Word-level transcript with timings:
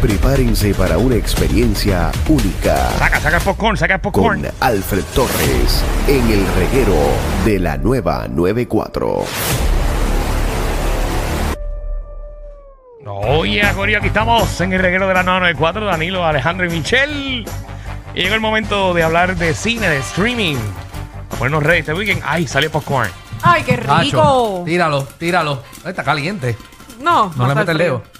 Prepárense 0.00 0.72
para 0.74 0.96
una 0.96 1.14
experiencia 1.16 2.10
única 2.28 2.90
Saca, 2.98 3.20
saca 3.20 3.36
el 3.36 3.42
popcorn, 3.42 3.76
saca 3.76 3.94
el 3.94 4.00
popcorn. 4.00 4.42
con 4.42 4.50
Alfred 4.60 5.04
Torres 5.14 5.84
en 6.08 6.30
el 6.30 6.46
reguero 6.54 6.96
de 7.44 7.58
la 7.58 7.76
nueva 7.76 8.26
94. 8.28 9.24
Oye, 13.06 13.62
Corillo, 13.74 13.98
aquí 13.98 14.06
estamos 14.06 14.60
en 14.62 14.72
el 14.72 14.80
reguero 14.80 15.06
de 15.06 15.14
la 15.14 15.22
994, 15.22 15.84
Danilo, 15.86 16.24
Alejandro 16.24 16.66
y 16.66 16.70
Michelle. 16.70 17.44
Y 18.14 18.22
llegó 18.22 18.34
el 18.34 18.40
momento 18.40 18.94
de 18.94 19.02
hablar 19.02 19.36
de 19.36 19.52
cine, 19.54 19.88
de 19.88 19.98
streaming. 19.98 20.56
Ponernos 21.38 21.62
ready 21.62 21.80
este 21.80 21.92
weekend. 21.94 22.22
¡Ay, 22.24 22.46
salió 22.46 22.70
popcorn! 22.70 23.10
¡Ay, 23.42 23.62
qué 23.64 23.76
Nacho, 23.76 24.00
rico! 24.02 24.62
tíralo, 24.64 25.04
tíralo. 25.18 25.62
Está 25.84 26.02
caliente. 26.04 26.56
No, 27.00 27.32
No 27.36 27.46
le 27.46 27.54
metes 27.54 27.70
el 27.70 27.76
frío. 27.76 27.92
dedo. 27.92 28.19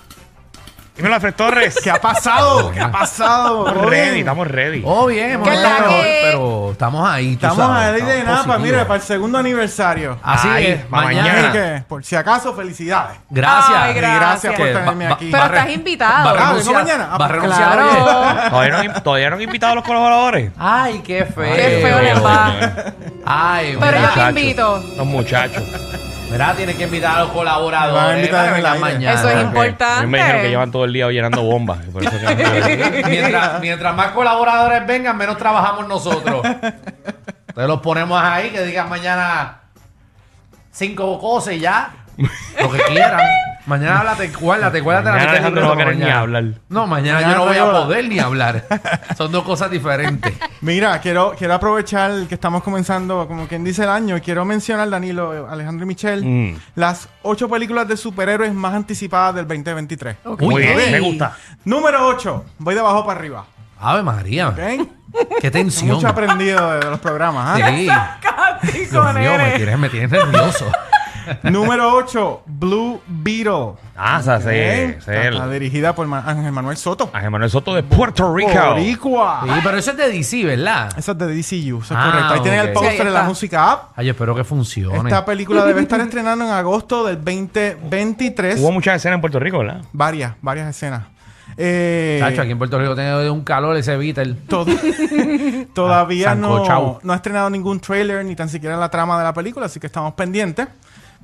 Dímelo, 0.97 1.15
Alfred 1.15 1.35
Torres. 1.35 1.77
¿Qué 1.83 1.91
ha 1.91 2.01
pasado? 2.01 2.71
¿Qué 2.73 2.81
ha 2.81 2.91
pasado? 2.91 3.61
Estamos 3.67 3.83
¿Todo 3.83 3.91
ready, 3.91 4.19
estamos 4.19 4.49
ready. 4.49 4.83
Oh, 4.85 5.07
bien, 5.07 5.31
hemos 5.31 5.49
¿Qué 5.49 5.55
estado 5.55 5.89
que- 5.89 6.21
pero 6.25 6.69
estamos 6.73 7.09
ahí. 7.09 7.37
tú 7.37 7.47
Estamos 7.47 7.57
sabes, 7.57 7.85
ahí 7.87 7.93
de 7.93 7.99
estamos 8.01 8.25
nada, 8.25 8.25
para, 8.27 8.37
positivos. 8.59 8.63
mira, 8.63 8.87
para 8.89 9.01
el 9.01 9.07
segundo 9.07 9.39
aniversario. 9.39 10.19
Así 10.23 10.49
Ay, 10.51 10.67
es, 10.67 10.85
pa' 10.85 11.01
mañana. 11.03 11.33
Así 11.49 11.53
que, 11.53 11.83
por 11.89 12.05
si 12.05 12.17
acaso, 12.17 12.55
felicidades. 12.55 13.19
Gracias. 13.31 13.79
Ay, 13.81 13.93
Y 13.93 14.01
gracias 14.01 14.55
por 14.55 14.67
tenerme 14.67 15.07
va- 15.07 15.15
aquí. 15.15 15.29
Pero 15.33 15.45
estás 15.45 15.71
invitado. 15.71 16.13
Va 16.13 16.31
a 16.31 16.33
Ah, 16.33 16.35
¿vengo 16.35 16.49
renunciar, 16.51 16.83
mañana? 16.85 17.05
Ah, 17.13 17.17
va 17.19 17.25
a 17.25 17.29
pues 17.29 17.31
renunciar 17.41 17.73
claro. 17.73 17.89
hoy. 17.89 18.51
¿Todavía 18.51 18.71
no, 18.71 18.79
han- 18.95 19.03
todavía 19.03 19.31
no 19.31 19.37
han 19.37 19.43
invitado 19.43 19.73
a 19.73 19.75
los 19.77 19.85
colaboradores. 19.85 20.53
Ay, 20.59 20.99
qué 21.07 21.25
feo. 21.25 21.55
Qué 21.57 21.79
feo 21.83 22.01
les 22.01 22.23
va. 22.23 22.53
Ay, 23.25 23.77
Pero 23.81 23.93
yo 23.93 23.93
te 23.93 24.01
muchachos. 24.09 24.29
invito. 24.29 24.83
Los 24.99 25.07
muchachos. 25.07 25.63
Mira, 26.31 26.55
tienes 26.55 26.77
que 26.77 26.85
invitar 26.85 27.17
a 27.17 27.19
los 27.21 27.29
Van 27.29 27.31
a 27.31 27.35
colaboradores. 27.35 28.17
invitar 28.19 28.47
para 28.47 28.47
en 28.47 28.53
que 28.53 28.59
el 28.59 28.65
vengan 28.73 28.85
aire. 28.85 28.95
mañana. 28.99 29.21
Eso 29.21 29.31
es 29.31 29.45
importante. 29.45 30.07
Me 30.07 30.19
dijeron 30.19 30.43
que 30.43 30.49
llevan 30.49 30.71
todo 30.71 30.85
el 30.85 30.93
día 30.93 31.09
llenando 31.11 31.43
bombas. 31.43 31.79
y 31.87 31.91
por 31.91 32.03
eso 32.05 32.13
que 32.19 32.23
no 32.35 32.53
quiero- 32.53 33.09
mientras, 33.09 33.61
mientras 33.61 33.95
más 33.97 34.09
colaboradores 34.13 34.87
vengan, 34.87 35.17
menos 35.17 35.37
trabajamos 35.37 35.89
nosotros. 35.89 36.43
Entonces 36.45 37.67
los 37.69 37.81
ponemos 37.81 38.21
ahí, 38.23 38.51
que 38.51 38.63
digan 38.65 38.89
mañana 38.89 39.61
cinco 40.71 41.19
cosas 41.19 41.55
y 41.55 41.61
ya. 41.61 41.91
Lo 42.61 42.71
que 42.71 42.79
quieran. 42.85 43.21
Mañana 43.71 43.99
háblate, 44.01 44.29
guárdate, 44.29 44.81
guárdate 44.81 45.07
la 45.07 45.13
Mañana 45.13 45.31
mitad 45.33 45.33
del 45.33 45.59
Alejandro 45.59 45.63
no 45.63 45.69
va 45.69 45.75
a 45.75 45.77
querer 45.79 45.95
ni 45.95 46.01
mañana. 46.03 46.21
hablar. 46.21 46.45
No, 46.69 46.87
mañana, 46.87 47.15
Mañana 47.21 47.33
yo 47.33 47.39
no 47.39 47.47
voy 47.47 47.57
a 47.57 47.83
poder 47.85 48.09
ni 48.09 48.19
hablar. 48.19 48.65
Son 49.17 49.31
dos 49.33 49.45
cosas 49.45 49.71
diferentes. 49.71 50.35
Mira, 50.61 51.01
quiero, 51.01 51.35
quiero 51.39 51.55
aprovechar 51.55 52.27
que 52.29 52.35
estamos 52.35 52.63
comenzando, 52.63 53.27
como 53.29 53.47
quien 53.47 53.65
dice 53.65 53.85
el 53.85 53.91
año, 53.91 54.17
y 54.17 54.21
quiero 54.21 54.45
mencionar, 54.45 54.91
Danilo, 54.91 55.49
Alejandro 55.49 55.85
y 55.85 55.89
Michelle, 55.89 56.27
Mm. 56.27 56.57
las 56.75 57.09
ocho 57.23 57.49
películas 57.49 57.87
de 57.89 57.97
superhéroes 57.97 58.53
más 58.53 58.75
anticipadas 58.75 59.35
del 59.37 59.47
2023. 59.49 60.17
Ok. 60.25 60.43
Muy 60.43 60.63
bien, 60.63 60.77
Uy. 60.77 60.91
me 60.91 61.01
gusta. 61.01 61.37
Número 61.65 62.07
8, 62.09 62.45
voy 62.59 62.75
de 62.75 62.81
abajo 62.81 63.07
para 63.07 63.19
arriba. 63.21 63.45
Ave 63.81 64.03
María. 64.03 64.49
¿Ok? 64.49 64.59
Qué 65.41 65.51
tensión. 65.51 65.93
Mucho 65.97 66.09
aprendido 66.09 66.71
de, 66.73 66.81
de 66.81 66.91
los 66.91 67.01
programas. 67.01 67.61
¿ah? 67.61 67.69
Sí. 67.71 67.89
Dios 68.91 69.15
mío, 69.15 69.33
me 69.33 69.39
nene. 69.39 69.57
tienes, 69.57 69.79
me 69.79 69.89
tienes 69.89 70.11
nervioso. 70.11 70.71
Número 71.45 71.93
8, 71.95 72.43
Blue 72.47 73.01
Beetle. 73.07 73.73
Ah, 73.97 74.19
ese 74.21 74.85
es 74.85 75.09
Está, 75.09 75.49
dirigida 75.49 75.95
por 75.95 76.07
Ma- 76.07 76.23
Ángel 76.27 76.53
Manuel 76.53 76.77
Soto. 76.77 77.11
Ángel 77.13 77.31
Manuel 77.31 77.51
Soto 77.51 77.75
de 77.75 77.83
Puerto 77.83 78.35
Rico. 78.35 78.51
Boricua. 78.53 79.43
Sí, 79.45 79.51
pero 79.63 79.77
eso 79.77 79.91
es 79.91 79.97
de 79.97 80.09
DC, 80.11 80.45
¿verdad? 80.45 80.89
Esa 80.97 81.13
es 81.13 81.19
de 81.19 81.27
DCU, 81.27 81.79
eso 81.83 81.95
es 81.95 82.01
Ah, 82.01 82.11
correcto. 82.11 82.35
Ahí 82.35 82.41
tienen 82.41 82.61
ok. 82.61 82.67
el 82.67 82.73
póster 82.73 82.93
Sí, 82.93 82.99
ahí 83.01 83.07
de 83.07 83.13
la 83.13 83.19
está. 83.19 83.29
música 83.29 83.73
app. 83.73 83.83
Ay, 83.97 84.07
yo 84.07 84.13
espero 84.13 84.35
que 84.35 84.45
funcione. 84.45 85.09
Esta 85.11 85.25
película 85.25 85.65
debe 85.65 85.83
estar 85.83 86.01
estrenando 86.01 86.45
en 86.45 86.51
agosto 86.51 87.05
del 87.07 87.17
2023. 87.17 88.61
Hubo 88.61 88.73
muchas 88.73 88.97
escenas 88.97 89.17
en 89.17 89.21
Puerto 89.21 89.39
Rico, 89.39 89.59
¿verdad? 89.59 89.83
Varias, 89.93 90.35
varias 90.41 90.69
escenas. 90.69 91.03
Eh, 91.57 92.19
Chacho, 92.21 92.43
aquí 92.43 92.53
en 92.53 92.59
Puerto 92.59 92.79
Rico 92.79 92.95
tiene 92.95 93.29
un 93.29 93.43
calor 93.43 93.77
ese 93.77 93.97
Beatle. 93.97 94.35
to- 94.49 94.65
todavía 95.75 96.31
Ah, 96.31 96.35
no, 96.35 96.49
sancochao. 96.53 97.01
no 97.03 97.13
ha 97.13 97.17
estrenado 97.17 97.51
ningún 97.51 97.81
trailer 97.81 98.25
ni 98.25 98.35
tan 98.37 98.49
siquiera 98.49 98.77
la 98.77 98.89
trama 98.89 99.19
de 99.19 99.25
la 99.25 99.35
película, 99.35 99.67
así 99.67 99.81
que 99.81 99.87
estamos 99.87 100.15
pendientes. 100.15 100.69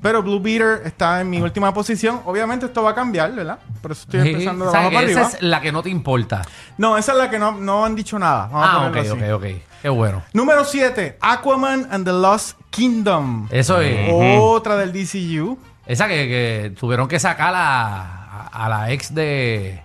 Pero 0.02 0.22
Blue 0.22 0.38
Beater 0.40 0.82
está 0.84 1.20
en 1.20 1.30
mi 1.30 1.40
última 1.40 1.72
posición. 1.72 2.20
Obviamente 2.26 2.66
esto 2.66 2.82
va 2.82 2.90
a 2.90 2.94
cambiar, 2.94 3.32
¿verdad? 3.32 3.58
Por 3.80 3.92
eso 3.92 4.02
estoy 4.02 4.28
empezando 4.28 4.66
de 4.66 4.70
abajo 4.76 4.92
para 4.92 5.06
esa 5.08 5.20
arriba. 5.22 5.36
es 5.38 5.42
la 5.42 5.60
que 5.60 5.72
no 5.72 5.82
te 5.82 5.88
importa. 5.90 6.42
No, 6.76 6.98
esa 6.98 7.12
es 7.12 7.18
la 7.18 7.30
que 7.30 7.38
no, 7.38 7.52
no 7.52 7.84
han 7.84 7.96
dicho 7.96 8.18
nada. 8.18 8.48
Vamos 8.52 8.68
a 8.68 8.72
Ah, 8.72 8.86
ok, 8.88 8.94
ponerlo 8.96 9.36
ok, 9.36 9.42
así. 9.44 9.54
ok. 9.56 9.62
Qué 9.82 9.88
bueno. 9.88 10.22
Número 10.32 10.64
7, 10.64 11.18
Aquaman 11.20 11.88
and 11.90 12.04
the 12.04 12.12
Lost 12.12 12.58
Kingdom. 12.70 13.48
Eso 13.50 13.80
es. 13.80 14.10
Otra 14.12 14.76
del 14.76 14.92
DCU. 14.92 15.58
Esa 15.86 16.08
que, 16.08 16.14
que 16.28 16.74
tuvieron 16.78 17.08
que 17.08 17.18
sacar 17.18 17.54
a, 17.56 18.48
a 18.52 18.68
la 18.68 18.90
ex 18.92 19.14
de. 19.14 19.82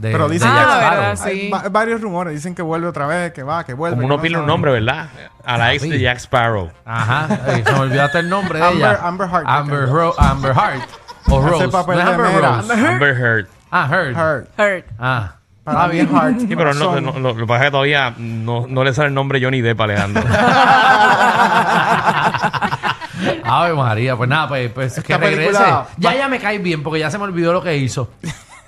De 0.00 0.12
Pero 0.12 0.28
dicen 0.28 0.48
de 0.52 0.58
Ah, 0.58 0.62
Jack 0.62 0.70
Sparrow. 0.72 1.00
¿verdad? 1.02 1.26
hay 1.26 1.40
Sí. 1.40 1.50
va- 1.50 1.68
varios 1.68 2.00
rumores. 2.00 2.34
Dicen 2.34 2.54
que 2.54 2.62
vuelve 2.62 2.86
otra 2.88 3.06
vez, 3.06 3.32
que 3.32 3.42
va, 3.42 3.64
que 3.64 3.74
vuelve. 3.74 3.96
Como 3.96 4.00
que 4.00 4.06
uno 4.06 4.16
no 4.16 4.22
pide 4.22 4.34
un 4.34 4.40
sabe. 4.40 4.46
nombre, 4.46 4.72
¿verdad? 4.72 5.08
A 5.44 5.58
la 5.58 5.74
ex 5.74 5.82
de. 5.88 6.00
Jack 6.00 6.18
Sparrow. 6.18 6.70
Ajá. 6.84 7.28
Se 7.64 7.72
me 7.72 7.78
olvidó 7.78 8.02
hasta 8.04 8.18
el 8.20 8.28
nombre 8.30 8.58
de 8.58 8.64
Amber- 8.64 8.76
ella. 8.76 9.00
Amber 9.02 9.28
Heard. 9.30 9.44
Amber, 9.46 9.88
Ro- 9.88 10.14
Amber 10.18 10.54
Heart. 10.54 10.88
O 11.28 11.38
Hace 11.38 11.50
Rose. 11.50 11.68
papel 11.68 11.94
¿No 11.96 12.00
es 12.00 12.06
de 12.06 12.12
Amber 12.14 12.32
mera. 12.32 12.56
Rose? 12.56 12.72
Amber 12.88 13.16
Heard. 13.16 13.46
Ah, 13.70 13.88
Heard. 13.90 14.16
Heard. 14.16 14.46
Hurt. 14.58 14.84
Ah. 14.98 15.32
Para 15.62 15.86
bien 15.88 16.08
Heart. 16.08 16.40
Sí, 16.40 16.56
pero 16.56 16.72
no, 16.74 16.80
Son- 16.94 17.04
no- 17.04 17.12
no- 17.12 17.20
lo 17.20 17.36
que 17.36 17.46
pasa 17.46 17.64
es 17.64 17.66
que 17.66 17.70
todavía 17.72 18.14
no, 18.16 18.66
no 18.68 18.82
le 18.82 18.94
sale 18.94 19.08
el 19.08 19.14
nombre 19.14 19.38
Johnny 19.42 19.60
Depp 19.60 19.80
a 19.80 19.84
Alejandro. 19.84 20.22
Ave 23.44 23.74
María, 23.74 24.16
pues 24.16 24.28
nada, 24.28 24.48
pues, 24.48 24.70
pues 24.72 24.94
que 25.02 25.16
regrese. 25.16 25.36
película- 25.52 25.86
Ya 25.98 26.14
ya 26.14 26.28
me 26.28 26.38
cae 26.38 26.58
bien 26.58 26.82
porque 26.82 27.00
ya 27.00 27.10
se 27.10 27.18
me 27.18 27.24
olvidó 27.24 27.52
lo 27.52 27.62
que 27.62 27.76
hizo. 27.76 28.10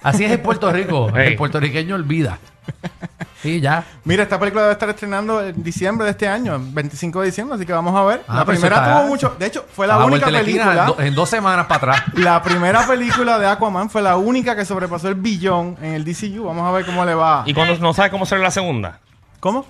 Así 0.03 0.25
es 0.25 0.33
en 0.33 0.43
Puerto 0.43 0.71
Rico. 0.73 1.11
Hey. 1.15 1.29
El 1.29 1.37
puertorriqueño 1.37 1.95
olvida. 1.95 2.39
Sí, 3.41 3.61
ya. 3.61 3.85
Mira, 4.05 4.23
esta 4.23 4.39
película 4.39 4.63
debe 4.63 4.73
estar 4.75 4.89
estrenando 4.89 5.45
en 5.45 5.63
diciembre 5.65 6.05
de 6.05 6.13
este 6.13 6.29
año, 6.29 6.61
25 6.61 7.21
de 7.21 7.27
diciembre, 7.27 7.57
así 7.57 7.67
que 7.67 7.73
vamos 7.73 7.95
a 7.97 8.05
ver. 8.05 8.23
Ah, 8.29 8.37
la 8.37 8.45
primera 8.45 8.77
está- 8.77 8.99
tuvo 8.99 9.09
mucho. 9.09 9.35
De 9.37 9.47
hecho, 9.47 9.67
fue 9.75 9.87
la 9.89 9.97
A 9.97 9.99
la 9.99 10.05
única 10.05 10.27
película. 10.27 10.87
do- 10.87 11.01
en 11.01 11.13
dos 11.15 11.29
semanas 11.29 11.67
para 11.67 11.93
atrás. 11.95 12.03
La 12.15 12.41
primera 12.43 12.87
película 12.87 13.39
de 13.41 13.47
Aquaman 13.49 13.91
fue 13.91 14.01
la 14.01 14.17
única 14.17 14.55
que 14.55 14.65
sobrepasó 14.65 15.09
el 15.09 15.17
billón 15.17 15.77
en 15.83 15.95
el 15.95 16.05
DCU. 16.05 16.45
Vamos 16.45 16.69
a 16.69 16.71
ver 16.71 16.87
cómo 16.87 17.05
le 17.05 17.15
va. 17.15 17.43
y 17.47 17.53
cuando 17.53 17.77
no 17.79 17.93
sabe 17.93 18.11
cómo 18.11 18.27
salió 18.27 18.45
la 18.45 18.51
segunda. 18.53 19.01
¿Cómo? 19.41 19.67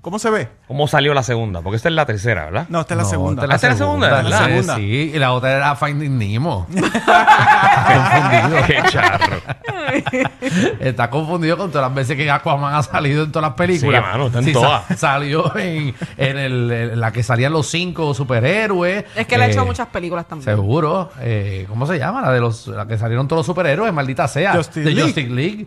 ¿Cómo 0.00 0.18
se 0.20 0.30
ve? 0.30 0.48
¿Cómo 0.68 0.86
salió 0.86 1.12
la 1.12 1.22
segunda? 1.24 1.60
Porque 1.60 1.76
esta 1.76 1.88
es 1.88 1.94
la 1.94 2.06
tercera, 2.06 2.44
¿verdad? 2.46 2.66
No, 2.68 2.80
esta 2.80 2.94
es 2.94 2.98
la 2.98 3.02
No, 3.02 3.08
segunda. 3.10 3.42
esta 3.42 3.54
¿Esta 3.56 3.66
es 3.66 3.72
la 3.74 3.78
segunda, 3.78 4.08
Sí, 4.08 4.14
¿verdad? 4.24 4.46
segunda. 4.46 4.76
Sí, 4.76 5.12
y 5.14 5.18
la 5.18 5.32
otra 5.32 5.56
era 5.56 5.74
Finding 5.76 6.16
Nemo. 6.18 6.66
Qué 8.66 8.82
charro. 8.90 9.36
Está 10.80 11.10
confundido 11.10 11.56
con 11.56 11.70
todas 11.70 11.88
las 11.88 11.94
veces 11.96 12.16
que 12.16 12.30
Aquaman 12.30 12.74
ha 12.74 12.82
salido 12.82 13.24
en 13.24 13.32
todas 13.32 13.48
las 13.50 13.56
películas. 13.56 14.02
Sí, 14.04 14.10
mano, 14.10 14.26
está 14.26 14.38
en 14.38 14.44
sa- 14.46 14.52
todas. 14.52 14.98
salió 14.98 15.56
en, 15.56 15.94
en 16.16 16.38
el- 16.38 16.70
en 16.70 17.00
la 17.00 17.10
que 17.12 17.22
salían 17.22 17.52
los 17.52 17.66
cinco 17.68 18.14
superhéroes. 18.14 19.04
Es 19.16 19.26
que 19.26 19.36
le 19.36 19.44
ha 19.44 19.46
Eh, 19.48 19.50
hecho 19.52 19.64
muchas 19.66 19.88
películas 19.88 20.26
también. 20.28 20.44
Seguro. 20.56 21.10
Eh, 21.20 21.66
¿Cómo 21.68 21.86
se 21.86 21.98
llama? 21.98 22.22
La 22.22 22.32
de 22.32 22.40
los 22.40 22.66
la 22.68 22.86
que 22.86 22.98
salieron 22.98 23.26
todos 23.26 23.40
los 23.40 23.46
superhéroes, 23.46 23.92
maldita 23.92 24.28
sea. 24.28 24.54
Justice 24.54 24.80
de 24.80 24.90
League. 24.92 25.02
Justice 25.02 25.28
League. 25.30 25.66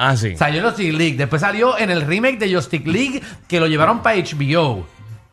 Ah, 0.00 0.16
sí. 0.16 0.36
Salió 0.36 0.60
en 0.60 0.66
Justice 0.66 0.92
League. 0.92 1.16
Después 1.16 1.42
salió 1.42 1.76
en 1.76 1.90
el 1.90 2.02
remake 2.02 2.38
de 2.38 2.54
Justice 2.54 2.88
League 2.88 3.20
que 3.48 3.58
lo 3.58 3.66
llevaron 3.66 4.00
para 4.00 4.16
HBO. 4.16 4.86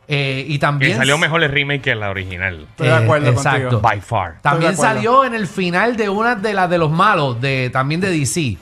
Eh, 0.08 0.44
y 0.48 0.54
Que 0.54 0.58
también. 0.58 0.96
salió 0.96 1.18
mejor 1.18 1.42
el 1.44 1.50
remake 1.52 1.82
que 1.82 1.94
la 1.94 2.10
original. 2.10 2.66
Estoy 2.70 2.88
de 2.88 2.94
acuerdo 2.94 3.30
exacto. 3.30 3.60
contigo. 3.60 3.80
By 3.80 4.00
far. 4.00 4.40
También 4.42 4.72
de 4.72 4.76
salió 4.76 5.24
en 5.24 5.34
el 5.34 5.46
final 5.46 5.96
de 5.96 6.08
una 6.08 6.34
de 6.34 6.52
las 6.52 6.68
de 6.68 6.78
los 6.78 6.90
malos, 6.90 7.40
de, 7.40 7.70
también 7.72 8.00
de 8.00 8.10
DC. 8.10 8.58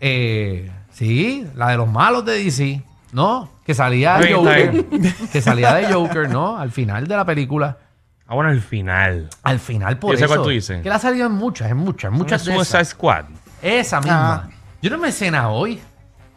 Eh, 0.00 0.68
sí, 0.90 1.46
la 1.54 1.68
de 1.68 1.76
los 1.76 1.88
malos 1.88 2.24
de 2.24 2.42
DC, 2.42 2.82
¿no? 3.12 3.50
Que 3.64 3.74
salía 3.74 4.18
bien, 4.18 4.34
Joker. 4.36 4.84
Que 5.32 5.40
salía 5.40 5.74
de 5.74 5.92
Joker, 5.92 6.28
¿no? 6.28 6.58
Al 6.58 6.72
final 6.72 7.06
de 7.06 7.16
la 7.16 7.24
película. 7.24 7.78
Ah, 8.26 8.34
bueno, 8.34 8.50
el 8.50 8.62
final. 8.62 9.28
Al 9.44 9.60
final, 9.60 9.98
por 9.98 10.12
Yo 10.12 10.18
sé 10.18 10.24
eso. 10.24 10.34
cuál 10.34 10.44
tú 10.44 10.50
dices. 10.50 10.82
Que 10.82 10.88
la 10.88 10.96
ha 10.96 10.98
salido 10.98 11.26
en 11.26 11.32
muchas, 11.32 11.70
en 11.70 11.76
muchas, 11.76 12.10
en 12.10 12.18
muchas 12.18 12.44
de 12.44 12.52
Suicide 12.54 12.78
esas. 12.80 12.88
Squad. 12.88 13.24
Esa 13.60 14.00
misma. 14.00 14.48
Ah. 14.48 14.61
Yo 14.82 14.90
no 14.90 14.98
me 14.98 15.12
cena 15.12 15.48
hoy. 15.48 15.80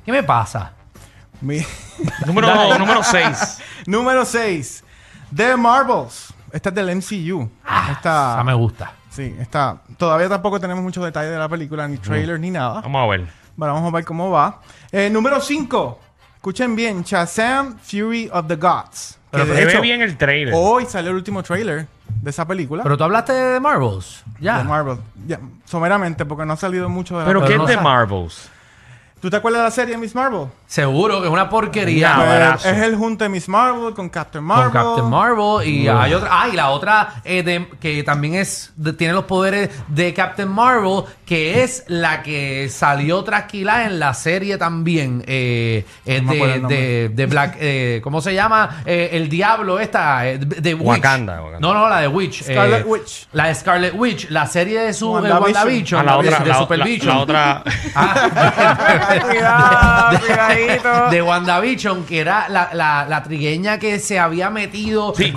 ¿Qué 0.05 0.11
me 0.11 0.23
pasa? 0.23 0.73
Mi- 1.41 1.65
Número, 2.25 2.77
número 2.79 3.03
6. 3.03 3.61
Número 3.87 4.23
6. 4.23 4.83
The 5.35 5.57
Marvels. 5.57 6.33
Esta 6.51 6.69
es 6.69 6.75
del 6.75 6.95
MCU. 6.95 7.49
Esa 7.65 7.91
Esta, 7.91 8.43
me 8.45 8.53
gusta. 8.53 8.93
sí, 9.09 9.35
esta. 9.39 9.81
Todavía 9.97 10.29
tampoco 10.29 10.59
tenemos 10.59 10.83
muchos 10.83 11.03
detalles 11.03 11.31
de 11.31 11.37
la 11.39 11.49
película, 11.49 11.87
ni 11.87 11.97
trailers, 11.97 12.39
ni 12.39 12.51
nada. 12.51 12.81
Vamos 12.81 13.03
a 13.03 13.07
ver. 13.09 13.27
Bueno, 13.57 13.73
vamos 13.73 13.91
a 13.91 13.95
ver 13.95 14.05
cómo 14.05 14.29
va. 14.31 14.61
Eh, 14.91 15.09
número 15.09 15.41
5. 15.41 15.99
Escuchen 16.35 16.75
bien. 16.75 17.03
Shazam 17.03 17.77
Fury 17.79 18.29
of 18.31 18.47
the 18.47 18.55
Gods. 18.55 19.17
Pero 19.31 19.45
Que 19.45 19.51
de 19.51 19.57
se 19.57 19.65
ve 19.65 19.71
hecho, 19.71 19.81
bien 19.81 20.01
el 20.01 20.15
trailer. 20.17 20.53
Hoy 20.55 20.85
salió 20.85 21.09
el 21.09 21.17
último 21.17 21.41
trailer 21.43 21.87
de 22.25 22.31
esa 22.31 22.47
película. 22.47 22.81
Pero 22.81 22.97
tú 22.97 23.03
hablaste 23.03 23.33
de 23.33 23.59
Marvels. 23.59 24.23
Ya. 24.39 24.57
de 24.57 24.63
Marvel. 24.63 24.97
Ya, 25.27 25.39
someramente, 25.63 26.25
porque 26.25 26.43
no 26.43 26.53
ha 26.53 26.57
salido 26.57 26.89
mucho 26.89 27.13
de 27.13 27.21
la 27.21 27.27
¿Pero 27.27 27.45
qué 27.45 27.53
es 27.53 27.67
de. 27.67 27.77
Marvels? 27.77 28.49
¿Tú 29.21 29.29
te 29.29 29.37
acuerdas 29.37 29.61
de 29.61 29.63
la 29.65 29.71
serie 29.71 29.95
Miss 29.95 30.15
Marvel? 30.15 30.47
Seguro 30.75 31.21
que 31.21 31.27
es 31.27 31.31
una 31.33 31.49
porquería. 31.49 32.57
Es 32.59 32.65
el 32.65 32.97
junte 32.97 33.29
Miss 33.29 33.47
Marvel 33.47 33.93
con 33.93 34.09
Captain 34.09 34.43
Marvel. 34.43 34.71
Con 34.71 34.83
Captain 34.95 35.09
Marvel 35.09 35.65
y 35.65 35.87
hay 35.87 36.13
otra 36.13 36.29
ah 36.33 36.49
y 36.49 36.55
la 36.55 36.69
otra 36.71 37.13
eh, 37.23 37.43
de- 37.43 37.69
que 37.79 38.03
también 38.03 38.35
es 38.35 38.73
de- 38.75 38.91
tiene 38.91 39.13
los 39.13 39.23
poderes 39.23 39.69
de 39.87 40.13
Captain 40.13 40.49
Marvel 40.49 41.03
que 41.25 41.63
es 41.63 41.85
la 41.87 42.21
que 42.21 42.67
salió 42.69 43.23
trasquilada 43.23 43.85
en 43.85 43.99
la 43.99 44.13
serie 44.13 44.57
también 44.57 45.23
eh, 45.27 45.85
No 46.21 46.31
acuerdo 46.33 46.67
de, 46.67 46.75
de, 46.75 47.09
de 47.09 47.25
Black 47.25 47.55
eh, 47.59 48.01
¿cómo 48.03 48.19
se 48.19 48.33
llama? 48.33 48.81
Eh, 48.85 49.11
el 49.13 49.29
diablo 49.29 49.79
esta 49.79 50.27
eh, 50.27 50.37
de 50.39 50.73
Witch. 50.73 50.85
Wakanda, 50.85 51.41
Wakanda. 51.41 51.59
no 51.59 51.73
no 51.73 51.87
la 51.87 52.01
de 52.01 52.07
Witch 52.09 52.43
Scarlet 52.43 52.81
eh, 52.81 52.83
Witch. 52.85 53.27
la 53.31 53.47
de 53.47 53.55
Scarlet 53.55 53.93
Witch 53.95 54.29
la 54.29 54.45
serie 54.45 54.81
de 54.81 54.93
su 54.93 55.09
WandaVision. 55.13 56.05
La 56.05 56.17
otra, 56.17 56.39
de 56.39 56.45
la, 56.49 56.57
Super 56.59 56.79
la- 56.79 56.85
Vision. 56.85 57.15
la 57.15 57.21
otra. 57.21 57.63
Ah, 57.95 59.19
Cuidado, 59.29 60.17
cuidadito. 60.65 61.09
de 61.11 61.21
WandaVision, 61.21 62.03
que 62.05 62.19
era 62.19 62.49
la, 62.49 62.69
la, 62.73 63.05
la 63.07 63.23
trigueña 63.23 63.79
que 63.79 63.99
se 63.99 64.19
había 64.19 64.49
metido. 64.49 65.13
Sí. 65.15 65.33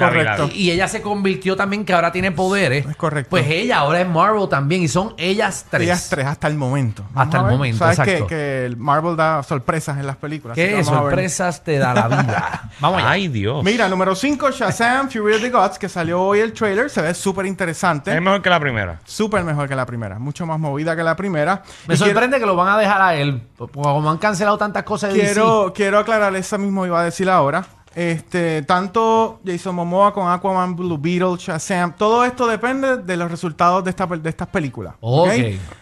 Y, 0.54 0.62
y 0.64 0.70
ella 0.70 0.88
se 0.88 1.02
convirtió 1.02 1.56
también, 1.56 1.84
que 1.84 1.92
ahora 1.92 2.12
tiene 2.12 2.32
poderes. 2.32 2.86
Es 2.86 2.96
correcto. 2.96 3.30
Pues 3.30 3.46
ella 3.48 3.78
ahora 3.78 4.00
es 4.00 4.08
Marvel 4.08 4.48
también. 4.48 4.82
Y 4.82 4.88
son 4.88 5.14
ellas 5.18 5.66
tres. 5.70 5.82
Ellas 5.84 6.06
tres 6.10 6.26
hasta 6.26 6.46
el 6.48 6.54
momento. 6.54 7.04
Hasta 7.14 7.38
el 7.38 7.44
momento, 7.46 7.78
Sabes 7.78 7.98
exacto. 7.98 8.26
que, 8.26 8.34
que 8.34 8.66
el 8.66 8.76
Marvel 8.76 9.16
da 9.16 9.42
sorpresas 9.42 9.98
en 9.98 10.06
las 10.06 10.16
películas. 10.16 10.54
¿Qué 10.54 10.82
sorpresas 10.84 11.62
te 11.64 11.78
da 11.78 11.94
la 11.94 12.08
vida? 12.08 12.70
Vamos 12.80 12.98
allá. 13.00 13.10
Ay, 13.10 13.28
Dios. 13.28 13.64
Mira, 13.64 13.88
número 13.88 14.14
5, 14.14 14.50
Shazam, 14.50 15.08
Fury 15.10 15.34
of 15.34 15.42
the 15.42 15.50
Gods, 15.50 15.78
que 15.78 15.88
salió 15.88 16.20
hoy 16.22 16.40
el 16.40 16.52
trailer. 16.52 16.90
Se 16.90 17.02
ve 17.02 17.14
súper 17.14 17.46
interesante. 17.46 18.14
Es 18.14 18.20
mejor 18.22 18.42
que 18.42 18.50
la 18.50 18.60
primera. 18.60 19.00
Súper 19.04 19.42
mejor 19.44 19.68
que 19.68 19.74
la 19.76 19.86
primera. 19.86 20.18
Mucho 20.18 20.46
más 20.46 20.58
movida 20.58 20.94
que 20.96 21.02
la 21.02 21.16
primera. 21.16 21.62
Me 21.86 21.94
Y 21.94 21.96
quiero- 21.98 22.12
sorprende 22.12 22.38
que 22.38 22.46
lo 22.46 22.56
van 22.56 22.68
a 22.68 22.78
dejar 22.78 23.00
a 23.00 23.14
él. 23.14 23.42
Como 23.56 24.10
han 24.10 24.18
cancelado 24.18 24.56
tantas 24.58 24.82
cosas 24.84 25.07
de 25.08 25.20
Quiero, 25.20 25.72
quiero 25.74 25.98
aclarar, 25.98 26.34
eso 26.36 26.58
mismo 26.58 26.86
iba 26.86 27.00
a 27.00 27.04
decir 27.04 27.28
ahora. 27.28 27.66
Este, 27.94 28.62
tanto 28.62 29.40
Jason 29.44 29.74
Momoa 29.74 30.12
con 30.14 30.30
Aquaman, 30.30 30.76
Blue 30.76 30.98
Beetle, 30.98 31.36
Shazam, 31.36 31.94
todo 31.96 32.24
esto 32.24 32.46
depende 32.46 32.98
de 32.98 33.16
los 33.16 33.28
resultados 33.28 33.82
de, 33.82 33.90
esta, 33.90 34.06
de 34.06 34.28
estas 34.28 34.46
películas. 34.46 34.94
Ok. 35.00 35.30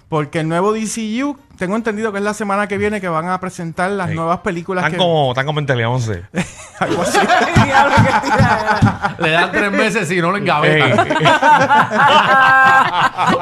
Porque 0.09 0.41
el 0.41 0.49
nuevo 0.49 0.73
DCU, 0.73 1.37
tengo 1.59 1.75
entendido 1.77 2.13
que 2.13 2.19
es 2.19 2.25
la 2.25 2.33
semana 2.33 2.69
que 2.69 2.79
viene 2.79 3.01
que 3.01 3.09
van 3.09 3.29
a 3.29 3.41
presentar 3.41 3.91
las 3.91 4.11
nuevas 4.11 4.39
películas 4.39 4.85
Están 4.85 4.93
que... 4.93 4.99
como, 4.99 5.33
están 5.33 5.47
como 5.47 5.59
en 5.59 5.67
Tele 5.67 5.85
11. 5.85 6.23
Algo 6.79 7.03
así. 7.03 7.19
Diablo, 7.65 7.97
qué 7.97 8.31
tira. 8.31 9.15
DC. 9.19 9.23
Le 9.23 9.31
dan 9.31 9.53
tres 9.53 9.73
meses 9.73 10.11
y 10.11 10.21
no 10.21 10.31
lo 10.31 10.39
engavetan. 10.39 11.09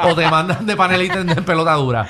O 0.03 0.15
te 0.15 0.29
mandan 0.29 0.65
de 0.65 0.75
panelita 0.75 1.19
en 1.19 1.45
pelota 1.45 1.73
dura. 1.73 2.07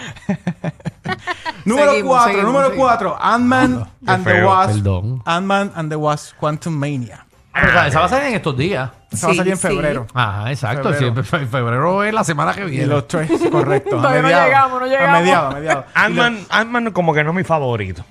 Número 1.66 1.92
Seguimos, 1.92 2.12
4, 2.18 2.28
seguimos, 2.32 2.46
número 2.52 2.68
seguimos. 2.70 2.88
4, 2.92 3.18
Ant-Man 3.22 3.84
Qué 4.06 4.12
and 4.12 4.24
the 4.26 4.32
feo. 4.32 4.48
Wasp. 4.50 4.72
Perdón. 4.74 5.22
Ant-Man 5.26 5.72
and 5.76 5.90
the 5.90 5.96
Wasp 5.96 6.36
Quantum 6.40 6.74
Mania. 6.74 7.26
Pero, 7.54 7.72
sea, 7.72 7.88
esa 7.88 8.00
va 8.00 8.06
a 8.06 8.10
salir 8.10 8.28
en 8.28 8.34
estos 8.36 8.58
días. 8.58 8.90
Eso 9.12 9.28
va 9.28 9.32
a 9.32 9.34
Sí, 9.34 9.38
salir 9.38 9.54
en 9.54 9.58
sí. 9.58 9.68
febrero. 9.68 10.08
Ajá, 10.14 10.52
exacto. 10.52 10.92
Febrero. 10.94 11.24
Fe- 11.24 11.46
febrero 11.46 12.04
es 12.04 12.14
la 12.14 12.24
semana 12.26 12.54
que 12.54 12.62
Y 12.66 12.70
viene. 12.70 12.86
los 12.88 13.08
tres, 13.08 13.32
correcto. 13.50 13.96
a 13.98 14.02
Todavía 14.02 14.22
no 14.22 14.28
mediados. 14.28 14.46
llegamos, 14.48 14.80
no 14.82 14.86
A 14.86 14.90
llegamos. 14.90 15.20
mediados, 15.22 15.54
a 15.54 15.58
mediados. 15.58 15.86
Ant-Man, 15.94 16.40
Ant-Man 16.50 16.92
como 16.92 17.14
que 17.14 17.24
no 17.24 17.30
es 17.30 17.36
mi 17.38 17.44
favorito. 17.46 18.04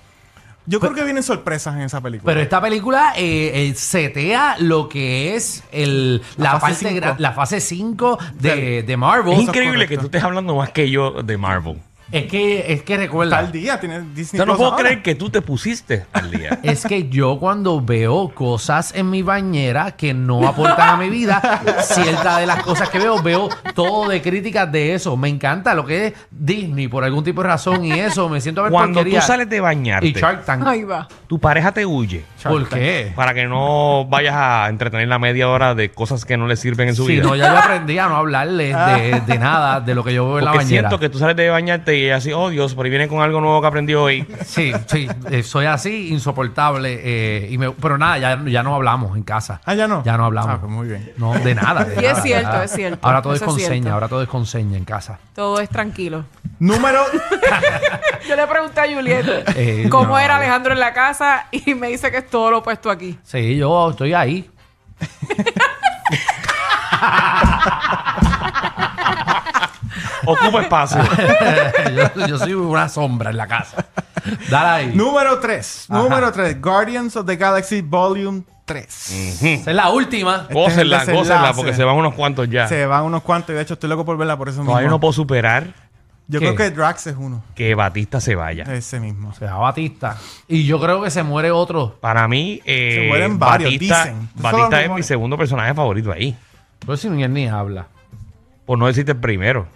Yo 0.66 0.80
creo 0.80 0.94
que 0.94 1.04
vienen 1.04 1.22
sorpresas 1.22 1.74
en 1.74 1.82
esa 1.82 2.00
película. 2.00 2.30
Pero 2.30 2.40
esta 2.40 2.58
película 2.58 3.12
eh, 3.16 3.68
eh, 3.68 3.74
setea 3.74 4.56
lo 4.60 4.88
que 4.88 5.34
es 5.36 5.62
el, 5.72 6.22
la, 6.38 6.54
La 6.54 6.60
fase 6.60 6.84
parte 6.86 6.96
gra- 7.00 7.08
cinco. 7.10 7.16
la 7.18 7.32
fase 7.32 7.60
5 7.60 8.18
de, 8.36 8.82
de 8.82 8.96
Marvel. 8.96 9.34
Es 9.34 9.40
es 9.40 9.44
increíble 9.48 9.84
correcto. 9.84 9.90
que 9.90 9.98
tú 9.98 10.06
estés 10.06 10.24
hablando 10.24 10.56
más 10.56 10.70
que 10.70 10.88
yo 10.88 11.22
de 11.22 11.36
Marvel. 11.36 11.82
Es 12.12 12.26
que, 12.26 12.72
es 12.72 12.82
que 12.82 12.96
recuerda. 12.96 13.36
Tal 13.40 13.50
día 13.52 13.80
tiene 13.80 14.00
Disney 14.14 14.38
Yo 14.38 14.44
no 14.46 14.52
Plus 14.52 14.58
puedo 14.58 14.72
ahora. 14.72 14.84
creer 14.84 15.02
que 15.02 15.14
tú 15.14 15.30
te 15.30 15.40
pusiste 15.42 16.06
al 16.12 16.30
día. 16.30 16.58
Es 16.62 16.84
que 16.84 17.08
yo 17.08 17.38
cuando 17.38 17.80
veo 17.80 18.28
cosas 18.34 18.92
en 18.94 19.10
mi 19.10 19.22
bañera 19.22 19.92
que 19.92 20.12
no 20.14 20.46
aportan 20.46 20.88
a 20.90 20.96
mi 20.96 21.08
vida, 21.10 21.40
ciertas 21.82 22.38
de 22.40 22.46
las 22.46 22.62
cosas 22.62 22.88
que 22.90 22.98
veo, 22.98 23.22
veo 23.22 23.48
todo 23.74 24.08
de 24.08 24.20
críticas 24.22 24.70
de 24.70 24.94
eso. 24.94 25.16
Me 25.16 25.28
encanta 25.28 25.74
lo 25.74 25.84
que 25.84 26.06
es 26.08 26.12
Disney 26.30 26.88
por 26.88 27.04
algún 27.04 27.24
tipo 27.24 27.42
de 27.42 27.48
razón 27.48 27.84
y 27.84 27.92
eso. 27.92 28.28
Me 28.28 28.40
siento 28.40 28.60
a 28.60 28.64
ver 28.64 28.72
Cuando 28.72 28.92
tú 29.00 29.04
porquería. 29.04 29.20
sales 29.20 29.48
de 29.48 29.60
bañarte, 29.60 30.06
y 30.06 30.12
Shark 30.12 30.44
Tank. 30.44 30.66
Ahí 30.66 30.84
va. 30.84 31.08
tu 31.26 31.38
pareja 31.38 31.72
te 31.72 31.84
huye 31.86 32.24
¿Por 32.42 32.68
qué? 32.68 33.12
para 33.16 33.32
que 33.34 33.46
no 33.46 34.04
vayas 34.08 34.34
a 34.36 34.68
entretener 34.68 35.08
la 35.08 35.18
media 35.18 35.48
hora 35.48 35.74
de 35.74 35.90
cosas 35.90 36.24
que 36.24 36.36
no 36.36 36.46
le 36.46 36.56
sirven 36.56 36.88
en 36.88 36.94
su 36.94 37.06
Si 37.06 37.12
vida. 37.14 37.22
no, 37.24 37.34
ya 37.36 37.52
yo 37.52 37.58
aprendí 37.58 37.98
a 37.98 38.08
no 38.08 38.16
hablarle 38.16 38.74
de, 38.74 39.22
de 39.26 39.38
nada 39.38 39.80
de 39.80 39.94
lo 39.94 40.04
que 40.04 40.12
yo 40.14 40.26
veo 40.26 40.38
en 40.38 40.44
la 40.44 40.50
Porque 40.52 40.64
bañera. 40.66 40.88
siento 40.88 40.98
que 41.00 41.08
tú 41.08 41.18
sales 41.18 41.36
de 41.36 41.48
bañarte 41.48 41.93
y 41.94 42.10
así, 42.10 42.32
oh 42.32 42.48
Dios, 42.50 42.74
por 42.74 42.84
ahí 42.86 42.90
viene 42.90 43.08
con 43.08 43.20
algo 43.22 43.40
nuevo 43.40 43.60
que 43.60 43.66
aprendió 43.66 44.02
hoy. 44.02 44.26
Sí, 44.44 44.72
sí, 44.86 45.08
eh, 45.30 45.42
soy 45.42 45.66
así, 45.66 46.08
insoportable. 46.12 47.00
eh, 47.02 47.48
y 47.50 47.58
me- 47.58 47.70
pero 47.70 47.96
nada, 47.98 48.18
ya, 48.18 48.40
ya 48.46 48.62
no 48.62 48.74
hablamos 48.74 49.16
en 49.16 49.22
casa. 49.22 49.60
Ah, 49.64 49.74
ya 49.74 49.86
no. 49.88 50.02
Ya 50.04 50.16
no 50.16 50.24
hablamos. 50.26 50.50
Ah, 50.54 50.58
pues 50.60 50.70
muy 50.72 50.88
bien. 50.88 51.12
No, 51.16 51.32
de 51.34 51.54
nada. 51.54 51.84
de 51.84 51.94
Y 52.02 52.04
es 52.04 52.12
nada, 52.12 52.14
de 52.16 52.22
cierto, 52.22 52.48
nada. 52.48 52.64
es 52.64 52.70
cierto. 52.72 53.06
Ahora 53.06 53.22
todo 53.22 53.32
es 53.32 53.36
Eso 53.38 53.44
es 53.44 53.48
con 53.50 53.58
cierto. 53.58 53.74
seña, 53.74 53.92
ahora 53.92 54.08
todo 54.08 54.22
es 54.22 54.28
con 54.28 54.46
seña 54.46 54.76
en 54.76 54.84
casa. 54.84 55.18
Todo 55.34 55.60
es 55.60 55.68
tranquilo. 55.68 56.24
Número. 56.58 57.02
Yo 58.28 58.36
le 58.36 58.46
pregunté 58.46 58.80
a 58.80 58.94
Juliet 58.94 59.24
Eh, 59.56 59.88
cómo 59.90 60.08
no. 60.10 60.18
era 60.18 60.36
Alejandro 60.36 60.72
en 60.72 60.80
la 60.80 60.92
casa 60.92 61.46
y 61.50 61.74
me 61.74 61.88
dice 61.88 62.10
que 62.10 62.18
es 62.18 62.28
todo 62.30 62.50
lo 62.50 62.58
opuesto 62.58 62.90
aquí. 62.90 63.18
Sí, 63.24 63.56
yo 63.56 63.90
estoy 63.90 64.14
ahí. 64.14 64.50
Ocupa 70.26 70.62
espacio. 70.62 71.00
yo, 72.16 72.26
yo 72.26 72.38
soy 72.38 72.54
una 72.54 72.88
sombra 72.88 73.30
en 73.30 73.36
la 73.36 73.46
casa. 73.46 73.84
Dale 74.50 74.68
ahí. 74.90 74.96
número 74.96 75.38
3. 75.38 75.86
Ajá. 75.90 76.02
Número 76.02 76.32
3. 76.32 76.60
Guardians 76.60 77.16
of 77.16 77.26
the 77.26 77.36
Galaxy 77.36 77.80
Volume 77.82 78.42
3. 78.64 79.42
Esa 79.42 79.70
es 79.70 79.76
la 79.76 79.90
última. 79.90 80.46
Gócenla, 80.50 80.98
Este 81.00 81.12
gócenla, 81.12 81.52
porque 81.54 81.74
se 81.74 81.84
van 81.84 81.96
unos 81.96 82.14
cuantos 82.14 82.48
ya. 82.48 82.66
Se 82.66 82.86
van 82.86 83.04
unos 83.04 83.22
cuantos 83.22 83.50
y 83.50 83.56
de 83.56 83.62
hecho 83.62 83.74
estoy 83.74 83.88
loco 83.90 84.04
por 84.04 84.16
verla 84.16 84.36
por 84.36 84.48
eso 84.48 84.62
Todavía 84.62 84.82
mismo. 84.82 84.90
no 84.92 85.00
puedo 85.00 85.12
superar 85.12 85.74
Yo 86.26 86.40
¿Qué? 86.40 86.46
creo 86.54 86.56
que 86.56 86.70
Drax 86.70 87.08
es 87.08 87.16
uno. 87.18 87.44
que 87.54 87.74
Batista 87.74 88.20
se 88.22 88.34
vaya. 88.34 88.64
Ese 88.64 89.00
mismo. 89.00 89.34
Se 89.34 89.44
va 89.44 89.58
Batista. 89.58 90.16
Y 90.48 90.64
yo 90.64 90.80
creo 90.80 91.02
que 91.02 91.10
se 91.10 91.22
muere 91.22 91.50
otro. 91.50 91.98
Para 92.00 92.26
mí, 92.26 92.62
eh, 92.64 93.00
Se 93.02 93.08
mueren 93.08 93.38
varios, 93.38 93.70
Batista, 93.72 94.04
dicen. 94.04 94.28
Batista 94.36 94.82
es 94.82 94.90
mi 94.90 95.02
segundo 95.02 95.36
personaje 95.36 95.74
favorito 95.74 96.10
ahí. 96.10 96.34
Pero 96.78 96.96
si 96.96 97.10
ni 97.10 97.22
él 97.24 97.32
ni 97.34 97.46
habla. 97.48 97.88
Por 98.64 98.78
no 98.78 98.86
decirte 98.86 99.12
el 99.12 99.18
primero. 99.18 99.66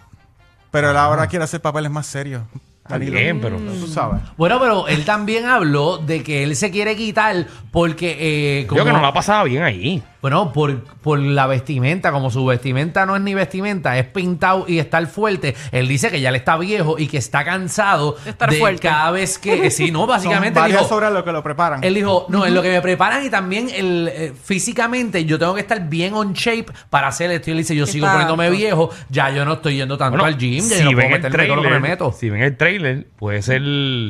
Pero 0.71 0.91
él 0.91 0.97
ahora 0.97 1.27
quiere 1.27 1.45
hacer 1.45 1.61
papeles 1.61 1.91
más 1.91 2.05
serios. 2.05 2.43
Danilo. 2.87 3.19
bien, 3.19 3.39
pero... 3.39 3.57
Tú 3.57 3.87
sabes. 3.87 4.21
Bueno, 4.35 4.59
pero 4.59 4.87
él 4.87 5.05
también 5.05 5.45
habló 5.45 5.99
de 5.99 6.23
que 6.23 6.43
él 6.43 6.55
se 6.55 6.71
quiere 6.71 6.95
quitar 6.95 7.45
porque... 7.71 8.17
Eh, 8.61 8.67
Yo 8.75 8.83
que 8.83 8.91
no 8.91 9.01
la 9.01 9.13
pasaba 9.13 9.43
bien 9.43 9.61
ahí. 9.61 10.03
Bueno, 10.21 10.51
por, 10.51 10.83
por 10.83 11.17
la 11.17 11.47
vestimenta, 11.47 12.11
como 12.11 12.29
su 12.29 12.45
vestimenta 12.45 13.05
no 13.05 13.15
es 13.15 13.21
ni 13.21 13.33
vestimenta, 13.33 13.97
es 13.97 14.05
pintado 14.05 14.65
y 14.67 14.79
estar 14.79 15.05
fuerte. 15.07 15.55
Él 15.71 15.87
dice 15.87 16.11
que 16.11 16.19
ya 16.19 16.31
le 16.31 16.39
está 16.39 16.57
viejo 16.57 16.99
y 16.99 17.07
que 17.07 17.17
está 17.17 17.45
cansado 17.45 18.17
De 18.25 18.31
estar 18.31 18.53
fuerte. 18.53 18.81
cada 18.81 19.11
vez 19.11 19.37
que. 19.37 19.71
Sí, 19.71 19.91
no, 19.91 20.07
básicamente. 20.07 20.59
Son 20.59 20.65
él 20.65 20.73
varias 20.73 20.81
dijo, 20.81 20.95
horas 20.95 21.13
lo 21.13 21.23
que 21.23 21.31
lo 21.31 21.41
preparan. 21.41 21.83
él 21.83 21.93
dijo, 21.93 22.25
no, 22.27 22.45
en 22.45 22.53
lo 22.53 22.61
que 22.61 22.69
me 22.69 22.81
preparan 22.81 23.25
y 23.25 23.29
también 23.29 23.69
el, 23.73 24.09
eh, 24.11 24.33
físicamente 24.43 25.23
yo 25.23 25.39
tengo 25.39 25.53
que 25.53 25.61
estar 25.61 25.87
bien 25.87 26.13
on 26.13 26.33
shape 26.33 26.65
para 26.89 27.07
hacer 27.07 27.31
esto. 27.31 27.49
Y 27.49 27.51
él 27.51 27.57
dice, 27.59 27.75
yo 27.75 27.85
sigo 27.85 28.07
poniéndome 28.07 28.49
viejo, 28.49 28.89
ya 29.09 29.29
yo 29.29 29.45
no 29.45 29.53
estoy 29.53 29.77
yendo 29.77 29.97
tanto 29.97 30.17
Bueno, 30.17 30.25
al 30.25 30.37
gym, 30.37 30.67
ya 30.67 30.77
si 30.77 30.83
yo 30.83 30.91
no 30.91 30.97
puedo 30.97 30.97
ven 30.97 31.15
el 31.15 31.21
meterme 31.21 31.47
todo 31.47 31.55
lo 31.55 31.61
que 31.61 31.67
me 31.69 31.75
trailer, 31.75 31.91
meto. 31.91 32.11
si 32.11 32.29
ven 32.29 32.41
el 32.41 32.57
trailer, 32.57 33.07
puede 33.17 33.41
ser, 33.41 33.61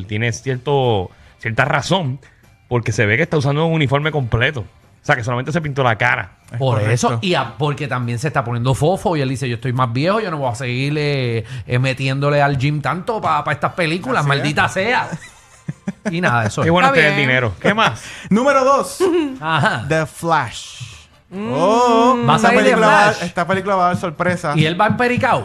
tiene 0.07 0.31
cierto, 0.31 1.11
cierta 1.37 1.65
razón, 1.65 2.19
porque 2.67 2.91
se 2.91 3.05
ve 3.05 3.17
que 3.17 3.23
está 3.23 3.37
usando 3.37 3.65
un 3.65 3.73
uniforme 3.73 4.11
completo. 4.11 4.65
O 5.01 5.05
sea, 5.05 5.15
que 5.15 5.23
solamente 5.23 5.51
se 5.51 5.61
pintó 5.61 5.81
la 5.83 5.97
cara. 5.97 6.33
Es 6.51 6.57
Por 6.57 6.75
correcto. 6.79 6.91
eso, 6.93 7.19
y 7.21 7.33
a- 7.35 7.55
porque 7.57 7.87
también 7.87 8.19
se 8.19 8.27
está 8.27 8.43
poniendo 8.43 8.73
fofo 8.75 9.15
y 9.15 9.21
él 9.21 9.29
dice, 9.29 9.47
yo 9.47 9.55
estoy 9.55 9.71
más 9.73 9.91
viejo, 9.93 10.19
yo 10.19 10.29
no 10.31 10.37
voy 10.37 10.51
a 10.51 10.55
seguir 10.55 10.93
eh, 10.97 11.45
eh, 11.67 11.79
metiéndole 11.79 12.41
al 12.41 12.57
gym 12.57 12.81
tanto 12.81 13.21
para 13.21 13.51
estas 13.51 13.73
películas, 13.73 14.19
Así 14.21 14.27
maldita 14.27 14.67
sea. 14.67 15.07
Y 16.11 16.21
nada, 16.21 16.45
eso 16.45 16.61
Qué 16.61 16.67
es. 16.69 16.71
bueno 16.71 16.87
Está 16.89 16.95
tener 16.99 17.15
bien. 17.15 17.27
dinero. 17.27 17.53
¿Qué 17.61 17.73
más? 17.73 18.03
Número 18.29 18.63
2. 18.63 19.03
Ajá. 19.41 19.85
The 19.87 20.05
Flash. 20.05 20.88
Oh, 21.31 22.17
a 22.27 22.35
esta, 22.35 22.49
película 22.49 22.87
va, 22.87 23.01
Flash. 23.11 23.23
esta 23.23 23.47
película 23.47 23.75
va 23.75 23.83
a 23.85 23.87
dar 23.89 23.97
sorpresa. 23.97 24.53
Y 24.55 24.65
él 24.65 24.79
va 24.79 24.87
empericado. 24.87 25.43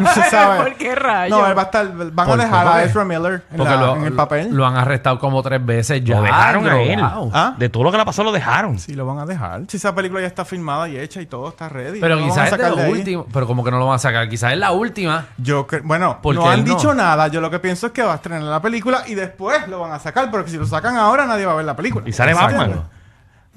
no 0.00 0.06
se 0.14 0.22
sabe. 0.24 0.58
¿Por 0.64 0.74
qué 0.74 0.94
rayos? 0.94 1.38
No, 1.38 1.46
él 1.46 1.56
va 1.56 1.62
a 1.62 1.64
estar. 1.64 1.90
Van 1.94 2.10
a 2.10 2.30
¿Por 2.30 2.38
qué? 2.38 2.44
dejar 2.44 2.64
Porque- 2.66 2.78
a 2.80 2.84
Ezra 2.84 3.04
Miller 3.04 3.44
en, 3.50 3.56
Porque 3.56 3.72
la- 3.74 3.80
lo, 3.80 3.96
en 3.96 4.04
el 4.04 4.12
papel. 4.12 4.48
lo 4.54 4.66
han 4.66 4.76
arrestado 4.76 5.18
como 5.18 5.42
tres 5.42 5.64
veces 5.64 6.02
ya. 6.04 6.16
Lo 6.16 6.22
dejaron 6.24 6.68
a 6.68 6.82
él. 6.82 6.96
drogado. 6.98 7.30
¿Ah? 7.32 7.54
De 7.56 7.68
todo 7.68 7.84
lo 7.84 7.92
que 7.92 7.98
le 7.98 8.04
pasó, 8.04 8.22
lo 8.24 8.32
dejaron. 8.32 8.78
Sí, 8.78 8.94
lo 8.94 9.06
van 9.06 9.20
a 9.20 9.24
dejar. 9.26 9.62
Si 9.68 9.76
esa 9.76 9.94
película 9.94 10.20
ya 10.20 10.26
está 10.26 10.44
filmada 10.44 10.88
y 10.88 10.98
hecha 10.98 11.20
y 11.22 11.26
todo 11.26 11.48
está 11.48 11.68
ready. 11.68 12.00
Pero 12.00 12.16
lo 12.16 12.20
van 12.22 12.30
a 12.30 12.32
quizás 12.34 12.52
es 12.52 12.58
de 12.58 12.64
sacar 12.64 12.78
ahí. 12.84 12.90
último. 12.92 13.26
Pero 13.32 13.46
como 13.46 13.62
que 13.64 13.70
no 13.70 13.78
lo 13.78 13.86
van 13.86 13.94
a 13.94 13.98
sacar. 13.98 14.28
Quizás 14.28 14.52
es 14.52 14.58
la 14.58 14.72
última. 14.72 15.26
Yo 15.38 15.66
cre- 15.66 15.82
bueno, 15.84 16.18
¿Por 16.20 16.34
no 16.34 16.50
han 16.50 16.58
él 16.58 16.64
no? 16.66 16.74
dicho 16.74 16.92
nada. 16.94 17.28
Yo 17.28 17.40
lo 17.40 17.48
que 17.48 17.60
pienso 17.60 17.86
es 17.86 17.92
que 17.92 18.02
va 18.02 18.12
a 18.12 18.16
estrenar 18.16 18.42
la 18.42 18.60
película 18.60 19.04
y 19.06 19.14
después 19.14 19.68
lo 19.68 19.78
van 19.80 19.92
a 19.92 19.98
sacar. 20.00 20.30
Porque 20.30 20.50
si 20.50 20.58
lo 20.58 20.66
sacan 20.66 20.96
ahora, 20.96 21.24
nadie 21.26 21.46
va 21.46 21.52
a 21.52 21.56
ver 21.56 21.64
la 21.64 21.76
película. 21.76 22.06
Y 22.08 22.12
sale. 22.12 22.34
Batman. 22.34 22.82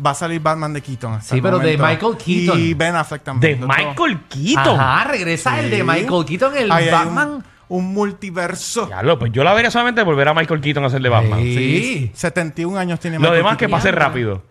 Va 0.04 0.10
a 0.10 0.14
salir 0.14 0.42
Batman 0.42 0.74
de 0.74 0.82
Keaton. 0.82 1.14
hasta 1.14 1.30
Sí, 1.30 1.36
el 1.36 1.42
pero 1.42 1.60
de 1.60 1.78
momento. 1.78 2.08
Michael 2.08 2.18
Keaton. 2.26 2.60
Y 2.60 2.74
Ben 2.74 2.96
Affleck 2.96 3.22
De 3.22 3.26
también. 3.26 3.60
Dos. 3.62 3.70
Michael 3.70 4.20
Keaton. 4.28 4.80
Ajá, 4.80 5.04
regresa 5.12 5.60
el 5.60 5.70
de 5.70 5.78
Sí. 5.78 5.84
Michael 5.84 6.26
Keaton, 6.26 6.58
el 6.58 6.72
Ahí 6.72 6.84
hay 6.90 6.90
un- 6.90 6.92
Batman 7.16 7.44
un 7.68 7.94
multiverso. 7.96 8.88
Ya 8.90 9.02
lo, 9.02 9.18
pues 9.18 9.32
yo 9.32 9.44
la 9.44 9.52
vería 9.54 9.72
solamente 9.72 10.06
por 10.06 10.16
ver 10.16 10.28
a 10.28 10.34
Michael 10.36 10.62
Keaton 10.62 10.84
hacer 10.86 11.02
de 11.02 11.10
Batman. 11.10 11.40
Sí. 11.40 12.12
71 12.14 12.78
años 12.78 13.00
tiene 13.00 13.16
Lo 13.18 13.22
Michael 13.22 13.38
demás 13.38 13.54
que 13.58 13.66
Keaton. 13.66 13.80
pase 13.80 13.92
rápido. 13.92 14.44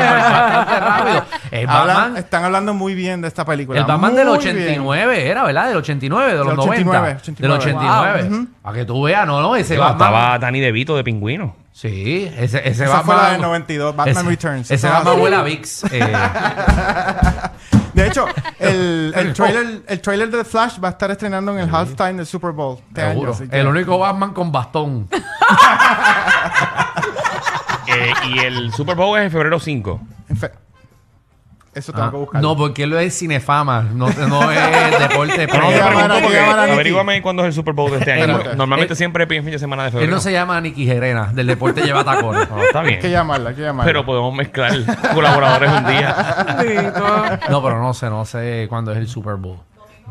Rápido. 0.00 1.24
El 1.50 1.68
Hablan- 1.68 1.86
Batman, 1.86 2.16
están 2.16 2.44
hablando 2.44 2.74
muy 2.74 2.94
bien 2.94 3.20
de 3.20 3.28
esta 3.28 3.44
película. 3.44 3.78
el 3.80 3.84
Batman 3.86 4.14
del 4.14 4.26
Muy 4.26 4.38
bien. 4.38 4.50
89 4.50 5.28
era, 5.30 5.44
¿verdad? 5.44 5.68
Del 5.68 5.76
89, 5.76 6.32
de 6.32 6.38
los 6.38 6.46
Del 6.48 6.56
90. 6.56 6.80
89, 6.80 7.20
Del 7.38 7.50
89. 7.52 8.22
Wow. 8.22 8.32
Ujú. 8.38 8.46
Para 8.62 8.76
que 8.76 8.84
tú 8.84 9.02
veas, 9.02 9.26
no, 9.26 9.40
no, 9.40 9.54
ese 9.56 9.76
Batman. 9.78 10.08
Estaba 10.08 10.38
Danny 10.38 10.60
DeVito 10.60 10.96
de 10.96 11.04
Pingüino. 11.04 11.56
Sí, 11.80 12.30
ese, 12.36 12.58
ese 12.68 12.84
Esa 12.84 12.96
Batman. 12.98 13.04
fue 13.06 13.14
la 13.16 13.30
del 13.32 13.40
92, 13.40 13.96
Batman 13.96 14.16
ese- 14.18 14.28
Returns. 14.28 14.70
Ese 14.70 14.86
Batman 14.88 15.18
huele 15.20 15.36
a 15.36 15.42
VIX. 15.42 15.84
eh, 15.92 16.16
De 17.94 18.06
hecho, 18.06 18.26
el, 18.58 19.12
el, 19.16 19.32
trailer, 19.34 19.82
el 19.88 20.00
trailer 20.02 20.30
de 20.30 20.44
Flash 20.44 20.78
va 20.82 20.88
a 20.88 20.90
estar 20.90 21.10
estrenando 21.10 21.52
en 21.52 21.60
el 21.60 21.74
halftime 21.74 22.12
del 22.14 22.26
Super 22.26 22.50
Bowl. 22.52 22.78
este 22.88 23.00
año, 23.02 23.12
seguro. 23.34 23.50
que- 23.50 23.58
El 23.60 23.66
único 23.66 23.98
Batman 23.98 24.32
con 24.34 24.52
bastón. 24.52 25.08
Eh, 27.92 28.12
y 28.28 28.38
el 28.38 28.72
Super 28.72 28.94
Bowl 28.94 29.18
es 29.18 29.24
en 29.24 29.30
febrero 29.32 29.58
5. 29.58 30.00
en 30.28 30.36
fe- 30.36 30.52
Eso 31.72 31.92
tengo 31.92 32.06
Ah, 32.06 32.10
que 32.10 32.16
buscar. 32.16 32.42
no, 32.42 32.56
porque 32.56 32.82
él 32.82 32.92
es 32.94 33.16
cinefama, 33.16 33.82
no, 33.82 34.08
no 34.28 34.50
es 34.50 34.98
deporte. 34.98 35.46
No, 35.46 35.70
no 36.08 36.14
averígame 36.74 37.22
cuándo 37.22 37.42
es 37.42 37.48
el 37.48 37.52
Super 37.54 37.74
Bowl 37.74 37.90
de 37.92 37.98
este 37.98 38.12
año. 38.12 38.40
Normalmente 38.56 38.94
Eh, 38.94 38.96
siempre 38.96 39.22
es 39.22 39.28
fin 39.28 39.44
de 39.44 39.58
semana 39.58 39.84
de 39.84 39.88
Él 39.88 39.92
febrero. 39.92 40.12
no 40.12 40.20
se 40.20 40.32
llama 40.32 40.60
Nicky 40.60 40.84
Gerena, 40.84 41.26
del 41.32 41.46
deporte 41.46 41.82
lleva 41.82 42.02
tacones. 42.02 42.48
No, 42.50 42.60
está 42.62 42.80
Hay 42.80 42.94
que 42.96 43.00
bien. 43.02 43.12
llamarla, 43.12 43.50
hay 43.50 43.54
que 43.56 43.62
llamarla. 43.62 43.84
Pero 43.88 44.04
podemos 44.04 44.34
mezclar 44.34 44.72
colaboradores 45.14 45.70
un 45.70 45.86
día. 45.86 47.36
No, 47.48 47.62
pero 47.62 47.80
no 47.80 47.94
sé, 47.94 48.10
no 48.10 48.24
sé 48.24 48.66
cuándo 48.68 48.90
es 48.92 48.98
el 48.98 49.06
Super 49.08 49.36
Bowl. 49.36 49.58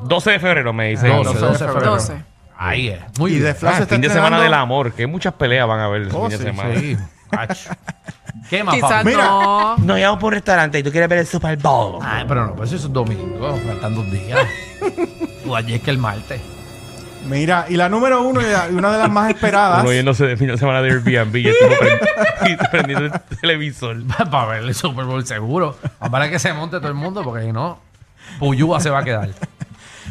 12 0.03 0.31
de 0.31 0.39
febrero 0.39 0.71
me 0.71 0.87
dice. 0.89 1.09
12, 1.09 1.23
12 1.23 1.33
de 1.39 1.45
12 1.47 1.63
de 1.65 1.71
febrero. 1.71 1.91
12. 1.91 2.23
Ahí 2.57 2.87
es. 2.89 2.99
Muy 3.19 3.31
y 3.31 3.39
bien. 3.39 3.53
de 3.59 3.67
Ah, 3.67 3.85
fin 3.87 3.99
de 4.01 4.09
semana 4.09 4.39
del 4.41 4.53
amor, 4.53 4.93
que 4.93 5.07
muchas 5.07 5.33
peleas 5.33 5.67
van 5.67 5.79
a 5.81 5.85
haber 5.85 6.03
el 6.03 6.09
Oh, 6.13 6.29
fin 6.29 6.29
de 6.29 6.37
sí, 6.37 6.43
semana. 6.43 6.79
Sí. 6.79 6.97
¿Qué 8.49 8.63
más, 8.63 8.75
Quizás? 8.75 9.03
Mira. 9.05 9.23
no. 9.25 9.77
No 9.77 9.97
íbamos 9.97 10.19
por 10.19 10.27
un 10.27 10.33
restaurante 10.33 10.79
y 10.79 10.83
tú 10.83 10.91
quieres 10.91 11.09
ver 11.09 11.19
el 11.19 11.27
Super 11.27 11.57
Bowl. 11.57 11.99
Ay, 12.03 12.25
pero 12.27 12.45
no, 12.47 12.55
pues 12.55 12.71
eso 12.71 12.87
es 12.87 12.93
domingo, 12.93 13.57
faltan 13.67 13.95
dos 13.95 14.09
días. 14.11 14.39
o 15.47 15.55
ayer 15.55 15.77
es 15.77 15.81
que 15.83 15.91
el 15.91 15.97
martes. 15.97 16.41
Mira, 17.27 17.65
y 17.67 17.75
la 17.75 17.89
número 17.89 18.21
uno 18.21 18.39
y 18.41 18.45
la- 18.45 18.69
y 18.71 18.73
una 18.75 18.91
de 18.93 18.97
las 18.97 19.09
más 19.11 19.29
esperadas. 19.29 19.81
Uno 19.83 19.91
yéndose 19.91 20.25
de 20.25 20.37
fin 20.37 20.47
de 20.47 20.57
semana 20.57 20.81
de 20.81 20.89
Airbnb 20.91 21.35
y 21.35 21.43
prend- 21.43 22.49
y 22.49 22.55
prendiendo 22.71 23.05
el 23.05 23.11
televisor. 23.41 23.97
Para 24.31 24.45
ver 24.45 24.63
el 24.63 24.73
Super 24.73 25.05
Bowl 25.05 25.25
seguro. 25.25 25.77
Para 26.09 26.29
que 26.29 26.39
se 26.39 26.53
monte 26.53 26.77
todo 26.77 26.87
el 26.87 26.93
mundo, 26.93 27.21
porque 27.23 27.45
si 27.45 27.51
no, 27.51 27.79
Puyúa 28.39 28.79
se 28.79 28.89
va 28.89 28.99
a 28.99 29.03
quedar. 29.03 29.29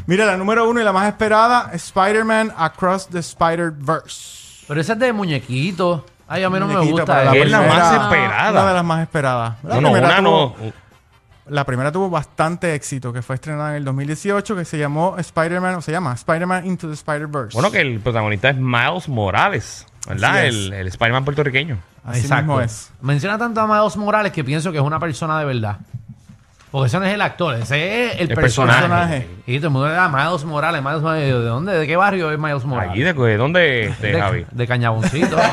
Mira, 0.06 0.26
la 0.26 0.36
número 0.36 0.68
uno 0.68 0.80
y 0.80 0.84
la 0.84 0.92
más 0.92 1.08
esperada, 1.08 1.70
Spider-Man 1.72 2.52
Across 2.56 3.08
the 3.08 3.18
Spider-Verse. 3.20 4.64
Pero 4.68 4.80
esa 4.80 4.92
es 4.92 4.98
de 4.98 5.12
muñequito. 5.12 6.04
Ay, 6.28 6.42
a 6.44 6.50
mí 6.50 6.58
no 6.60 6.66
me 6.68 6.78
gusta. 6.80 7.06
pero 7.06 7.32
eh. 7.32 7.42
Es 7.42 7.50
la 7.50 7.58
primera- 7.58 7.58
más 7.60 7.78
Una 7.78 7.90
de 7.90 8.04
esperada. 8.04 8.72
las 8.74 8.84
más 8.84 9.02
esperadas. 9.02 9.54
La 9.64 9.74
No, 9.76 9.80
no, 9.80 9.92
primera 9.92 10.20
una 10.20 10.28
tuvo- 10.28 10.56
no. 10.62 10.72
La 11.46 11.64
primera 11.64 11.90
tuvo 11.90 12.10
bastante 12.10 12.74
éxito, 12.74 13.10
que 13.10 13.22
fue 13.22 13.36
estrenada 13.36 13.70
en 13.70 13.76
el 13.76 13.84
2018, 13.86 14.54
que 14.54 14.66
se 14.66 14.76
llamó 14.76 15.16
Spider-Man, 15.16 15.76
o 15.76 15.80
se 15.80 15.90
llama 15.92 16.12
Spider-Man 16.12 16.66
Into 16.66 16.88
the 16.88 16.92
Spider-Verse. 16.92 17.54
Bueno, 17.54 17.70
que 17.70 17.80
el 17.80 18.00
protagonista 18.00 18.50
es 18.50 18.56
Miles 18.58 19.08
Morales, 19.08 19.86
¿verdad? 20.06 20.36
Así 20.40 20.46
es. 20.48 20.54
El, 20.54 20.72
el 20.74 20.86
Spider-Man 20.88 21.24
puertorriqueño. 21.24 21.78
Así 22.04 22.30
mismo 22.30 22.60
es. 22.60 22.90
Menciona 23.00 23.38
tanto 23.38 23.62
a 23.62 23.66
Miles 23.66 23.96
Morales 23.96 24.30
que 24.32 24.44
pienso 24.44 24.70
que 24.72 24.76
es 24.78 24.84
una 24.84 24.98
persona 25.00 25.38
de 25.38 25.46
verdad. 25.46 25.78
Porque 26.70 26.88
ese 26.88 26.98
no 26.98 27.06
es 27.06 27.14
el 27.14 27.20
actor, 27.22 27.54
ese 27.54 28.06
es 28.08 28.14
el, 28.16 28.20
El 28.30 28.34
personaje. 28.34 28.78
personaje. 28.80 29.28
Y 29.46 29.56
todo 29.56 29.68
el 29.68 29.72
mundo 29.72 29.88
le 29.88 29.94
da 29.94 30.08
Miles 30.08 30.44
Morales, 30.44 30.82
Miles 30.82 31.00
Morales. 31.00 31.24
¿De 31.26 31.32
dónde? 31.40 31.78
¿De 31.78 31.86
qué 31.86 31.96
barrio 31.96 32.30
es 32.30 32.38
Miles 32.38 32.64
Morales? 32.64 32.92
Allí, 32.92 33.02
¿de, 33.02 33.12
de 33.14 33.36
dónde, 33.38 33.84
este, 33.88 34.06
de, 34.12 34.20
Javi? 34.20 34.46
de 34.50 34.66
Cañaboncito. 34.66 35.36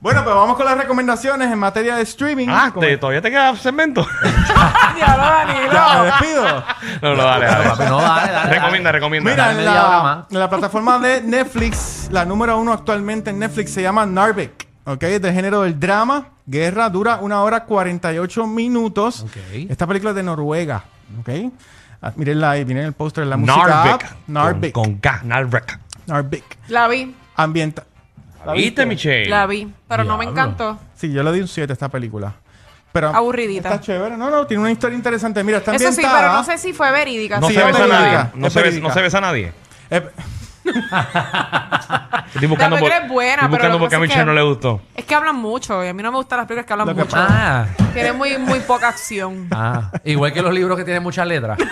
Bueno, 0.00 0.22
pues 0.22 0.36
vamos 0.36 0.56
con 0.58 0.66
las 0.66 0.76
recomendaciones 0.76 1.50
en 1.50 1.58
materia 1.58 1.96
de 1.96 2.02
streaming. 2.02 2.48
Ah, 2.50 2.68
Como- 2.74 2.84
¿te- 2.86 2.98
¿todavía 2.98 3.22
te 3.22 3.30
queda 3.30 3.56
segmento? 3.56 4.06
Diablo, 4.94 5.24
Danilo. 5.24 5.72
Ya, 5.72 5.98
me 5.98 6.04
despido. 6.04 6.64
no, 7.00 7.14
no, 7.16 7.24
dale, 7.24 7.46
dale. 7.46 7.64
Papi, 7.70 7.84
no, 7.84 8.00
dale, 8.02 8.32
dale. 8.32 8.50
recomienda, 8.54 8.92
recomienda. 8.92 9.30
Mira, 9.30 9.44
Dale 9.46 9.58
en 9.60 9.64
media 9.64 9.86
hora 9.86 9.96
la, 9.96 10.02
más. 10.02 10.26
en 10.30 10.38
la 10.40 10.50
plataforma 10.50 10.98
de 10.98 11.22
Netflix, 11.22 12.08
la 12.12 12.26
número 12.26 12.58
uno 12.58 12.74
actualmente 12.74 13.30
en 13.30 13.38
Netflix 13.38 13.72
se 13.72 13.80
llama 13.80 14.04
Narvik. 14.04 14.63
¿Ok? 14.84 15.02
Es 15.04 15.22
de 15.22 15.32
género 15.32 15.62
del 15.62 15.78
drama, 15.80 16.28
guerra, 16.46 16.88
dura 16.90 17.18
una 17.20 17.42
hora 17.42 17.64
48 17.64 18.46
minutos. 18.46 19.22
Ok. 19.22 19.36
Esta 19.68 19.86
película 19.86 20.10
es 20.10 20.16
de 20.16 20.22
Noruega. 20.22 20.84
¿Ok? 21.20 21.28
Ah, 22.02 22.12
mírenla 22.16 22.50
ahí, 22.50 22.64
miren 22.64 22.84
el 22.84 22.92
póster 22.92 23.24
de 23.24 23.30
la 23.30 23.36
música. 23.38 23.66
Narvik. 23.66 24.06
Narvik. 24.26 24.72
Con, 24.72 24.84
con 24.84 24.94
K, 24.98 25.20
Narvik. 25.24 25.78
Narvik. 26.06 26.58
La 26.68 26.86
vi, 26.88 27.14
Ambienta. 27.36 27.84
¿Viste, 28.54 28.84
Michelle? 28.84 29.30
la 29.30 29.46
vi, 29.46 29.72
pero 29.88 30.04
no 30.04 30.18
me 30.18 30.26
encantó. 30.26 30.78
Sí, 30.94 31.10
yo 31.10 31.22
le 31.22 31.32
di 31.32 31.40
un 31.40 31.48
7 31.48 31.72
a 31.72 31.74
esta 31.74 31.88
película. 31.88 32.34
Pero 32.92 33.08
Aburridita. 33.08 33.70
Está 33.70 33.80
chévere. 33.80 34.16
No, 34.18 34.30
no, 34.30 34.46
tiene 34.46 34.60
una 34.60 34.70
historia 34.70 34.96
interesante. 34.96 35.42
Mira, 35.42 35.58
está 35.58 35.74
Eso 35.74 35.88
ambientada. 35.88 36.14
sí, 36.18 36.20
pero 36.22 36.32
no 36.34 36.44
sé 36.44 36.58
si 36.58 36.72
fue 36.74 36.92
verídica. 36.92 37.40
No 37.40 37.48
Sí, 37.48 37.54
se 37.54 37.60
es 37.60 37.66
besa 37.66 37.84
a 37.84 37.88
nadie. 37.88 38.30
No 38.34 38.46
es 38.46 38.52
se, 38.52 38.58
besa, 38.60 38.62
verídica. 38.68 38.88
no 38.88 38.94
se 38.94 39.02
besa 39.02 39.18
a 39.18 39.20
nadie. 39.22 39.52
Estoy 42.34 42.48
buscando 42.48 42.76
La 42.76 42.80
por, 42.80 42.88
película 42.88 42.96
es 42.96 43.08
buena, 43.08 43.42
estoy 43.42 43.48
pero 43.48 43.50
buscando 43.50 43.78
lo 43.78 43.78
que 43.78 43.80
porque 43.80 43.94
a 43.94 43.98
es 43.98 44.02
Michelle 44.02 44.20
que- 44.20 44.26
no 44.26 44.32
le 44.32 44.42
gustó. 44.42 44.80
Es 44.94 45.04
que 45.04 45.14
hablan 45.14 45.36
mucho 45.36 45.84
y 45.84 45.88
a 45.88 45.92
mí 45.94 46.02
no 46.02 46.10
me 46.10 46.16
gustan 46.18 46.38
las 46.38 46.46
películas 46.46 46.66
que 46.66 46.72
hablan 46.72 46.88
Lo 46.88 46.94
que 46.94 47.04
mucho. 47.04 47.16
ah, 47.18 47.66
Tiene 47.92 48.12
muy, 48.12 48.38
muy 48.38 48.60
poca 48.60 48.88
acción. 48.88 49.48
ah. 49.52 49.90
Igual 50.04 50.32
que 50.32 50.42
los 50.42 50.52
libros 50.52 50.76
que 50.78 50.84
tienen 50.84 51.02
muchas 51.02 51.26
letras. 51.26 51.58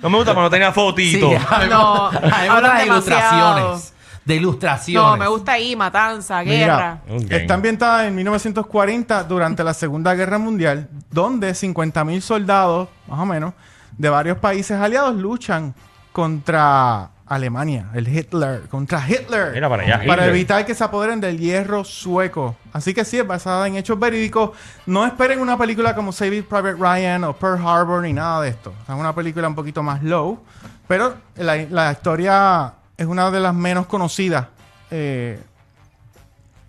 No 0.00 0.10
me 0.10 0.16
gusta, 0.18 0.30
pero 0.32 0.42
no 0.42 0.50
tenía 0.50 0.70
fotito. 0.72 1.28
Sí, 1.30 1.36
No, 1.68 2.06
a 2.06 2.10
mí 2.12 2.18
me 2.20 2.28
hablan 2.48 2.48
gustan 2.48 2.62
las 2.62 2.84
demasiado. 2.84 3.58
ilustraciones. 3.58 3.94
De 4.24 4.34
ilustraciones. 4.36 5.10
No, 5.10 5.16
me 5.16 5.26
gusta 5.26 5.52
ahí, 5.52 5.74
matanza, 5.74 6.42
guerra. 6.42 6.98
Mira, 7.08 7.36
está 7.36 7.54
ambientada 7.54 8.06
en 8.06 8.14
1940 8.14 9.24
durante 9.24 9.64
la 9.64 9.72
Segunda 9.74 10.14
Guerra 10.14 10.38
Mundial, 10.38 10.88
donde 11.10 11.50
50.000 11.52 12.20
soldados, 12.20 12.88
más 13.08 13.18
o 13.20 13.26
menos, 13.26 13.54
de 13.98 14.08
varios 14.08 14.38
países 14.38 14.80
aliados 14.80 15.16
luchan 15.16 15.74
contra 16.12 17.10
Alemania, 17.26 17.90
el 17.94 18.08
Hitler, 18.08 18.62
contra 18.68 19.06
Hitler. 19.06 19.52
Mira 19.52 19.68
para 19.68 19.82
allá, 19.82 19.96
Para 19.98 20.22
Hitler. 20.22 20.28
evitar 20.30 20.64
que 20.66 20.74
se 20.74 20.82
apoderen 20.82 21.20
del 21.20 21.38
hierro 21.38 21.84
sueco. 21.84 22.56
Así 22.72 22.94
que 22.94 23.04
sí, 23.04 23.18
es 23.18 23.26
basada 23.26 23.66
en 23.66 23.76
hechos 23.76 23.98
verídicos. 23.98 24.50
No 24.86 25.04
esperen 25.04 25.40
una 25.40 25.58
película 25.58 25.94
como 25.94 26.10
Saving 26.12 26.44
Private 26.44 26.74
Ryan 26.74 27.24
o 27.24 27.34
Pearl 27.36 27.60
Harbor 27.66 28.02
ni 28.02 28.12
nada 28.14 28.40
de 28.42 28.48
esto. 28.50 28.72
Es 28.88 28.94
una 28.94 29.14
película 29.14 29.46
un 29.48 29.54
poquito 29.54 29.82
más 29.82 30.02
low, 30.02 30.40
pero 30.86 31.14
la, 31.36 31.56
la 31.68 31.92
historia 31.92 32.72
es 32.96 33.06
una 33.06 33.30
de 33.30 33.40
las 33.40 33.54
menos 33.54 33.86
conocidas 33.86 34.46
eh, 34.90 35.38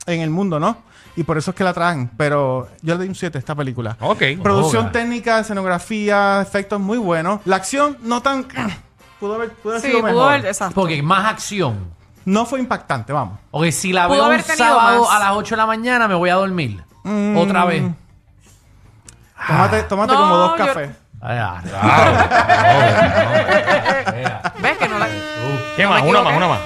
en 0.05 0.21
el 0.21 0.29
mundo, 0.29 0.59
¿no? 0.59 0.88
Y 1.15 1.23
por 1.23 1.37
eso 1.37 1.51
es 1.51 1.55
que 1.57 1.63
la 1.63 1.73
traen. 1.73 2.09
Pero 2.17 2.69
yo 2.81 2.93
le 2.93 2.99
doy 2.99 3.07
un 3.09 3.15
7 3.15 3.37
a 3.37 3.39
esta 3.39 3.55
película. 3.55 3.97
Ok. 3.99 4.23
Producción 4.41 4.91
técnica, 4.91 5.39
escenografía, 5.39 6.41
efectos 6.41 6.79
muy 6.79 6.97
buenos. 6.97 7.41
La 7.45 7.57
acción 7.57 7.97
no 8.01 8.21
tan... 8.21 8.43
pudo 9.19 9.35
haber, 9.35 9.51
pudo 9.53 9.73
haber 9.73 9.81
Sí, 9.81 9.87
sido 9.89 9.99
pudo 10.01 10.11
mejor. 10.11 10.33
haber, 10.33 10.45
exacto. 10.45 10.75
Porque 10.75 11.01
más 11.03 11.25
acción. 11.25 11.97
No 12.25 12.45
fue 12.45 12.59
impactante, 12.59 13.11
vamos. 13.11 13.39
Ok, 13.51 13.65
si 13.71 13.91
la 13.91 14.07
Pudo 14.07 14.27
veo 14.29 14.37
un 14.37 14.43
sábado 14.43 15.01
más. 15.05 15.11
a 15.15 15.19
las 15.19 15.31
8 15.33 15.55
de 15.55 15.57
la 15.57 15.65
mañana, 15.65 16.07
me 16.07 16.15
voy 16.15 16.29
a 16.29 16.35
dormir. 16.35 16.83
Mm. 17.03 17.37
Otra 17.37 17.65
vez. 17.65 17.83
Tómate, 19.47 19.83
tómate 19.83 20.13
No, 20.13 20.19
como 20.19 20.35
dos 20.35 20.57
yo- 20.59 20.65
cafés. 20.65 20.89
Ay, 21.21 21.37
ah, 21.37 21.61
¿Ves 24.61 24.77
que 24.77 24.87
no 24.87 24.99
la... 24.99 25.07
¿Qué 25.75 25.83
No 25.83 25.89
más? 25.89 26.01
Una 26.03 26.21
más, 26.21 26.37
una 26.37 26.47
más. 26.47 26.59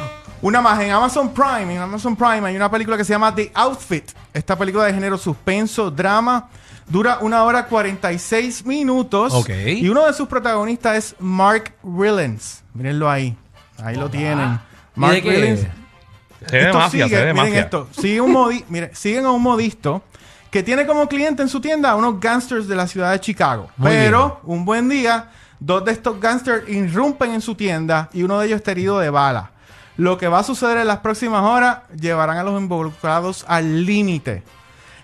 Una 0.44 0.62
más, 0.62 0.80
en 0.82 0.92
Amazon 0.92 1.34
Prime, 1.34 1.74
en 1.74 1.82
Amazon 1.82 2.16
Prime 2.18 2.46
hay 2.48 2.56
una 2.56 2.70
película 2.70 2.98
que 2.98 3.06
se 3.06 3.14
llama 3.14 3.34
The 3.34 3.52
Outfit. 3.56 4.12
Esta 4.34 4.58
película 4.58 4.84
de 4.86 4.94
género 4.94 5.18
suspenso, 5.18 5.90
drama, 5.90 6.50
dura 6.88 7.20
una 7.22 7.44
hora 7.46 7.66
46 7.66 8.66
minutos. 8.66 9.34
Ok. 9.34 9.50
Y 9.68 9.88
uno 9.88 10.06
de 10.06 10.14
sus 10.14 10.28
protagonistas 10.28 10.98
es 10.98 11.16
Mark 11.20 11.74
Rylance. 11.82 12.62
Mírenlo 12.74 13.10
ahí. 13.10 13.36
Ahí 13.82 13.96
lo 13.96 14.10
tienen. 14.10 14.60
¿Y 14.96 15.00
Mark 15.00 15.14
de 15.14 15.22
qué? 15.22 15.30
Rylance. 15.32 15.72
Se 16.50 16.58
ve 16.58 16.74
mafia, 16.74 17.06
sigue, 17.06 17.16
se 17.16 17.22
ve 17.22 17.28
de 17.28 17.34
miren 17.34 17.48
mafia. 17.48 17.62
esto. 17.62 17.88
Sigue 17.92 18.20
un 18.22 18.34
modi- 18.34 18.66
mire, 18.70 18.94
siguen 18.94 19.26
a 19.26 19.32
un 19.32 19.42
modisto 19.42 20.04
que 20.52 20.62
tiene 20.62 20.86
como 20.86 21.08
cliente 21.08 21.42
en 21.42 21.48
su 21.48 21.62
tienda 21.62 21.92
a 21.92 21.96
unos 21.96 22.20
gangsters 22.20 22.68
de 22.68 22.76
la 22.76 22.86
ciudad 22.86 23.12
de 23.14 23.20
Chicago. 23.22 23.70
Muy 23.78 23.90
Pero 23.92 24.42
un 24.44 24.66
buen 24.66 24.90
día, 24.90 25.30
dos 25.60 25.86
de 25.86 25.94
estos 25.94 26.20
gangsters 26.20 26.68
irrumpen 26.68 27.32
en 27.32 27.40
su 27.42 27.56
tienda 27.56 28.10
y 28.12 28.24
uno 28.24 28.40
de 28.40 28.48
ellos 28.48 28.58
está 28.58 28.72
herido 28.72 29.00
de 29.00 29.10
bala. 29.10 29.52
Lo 29.98 30.18
que 30.18 30.28
va 30.28 30.40
a 30.40 30.44
suceder 30.44 30.78
en 30.78 30.88
las 30.88 31.00
próximas 31.00 31.44
horas 31.44 31.80
llevarán 32.00 32.38
a 32.38 32.44
los 32.44 32.60
involucrados 32.60 33.46
al 33.48 33.86
límite. 33.86 34.44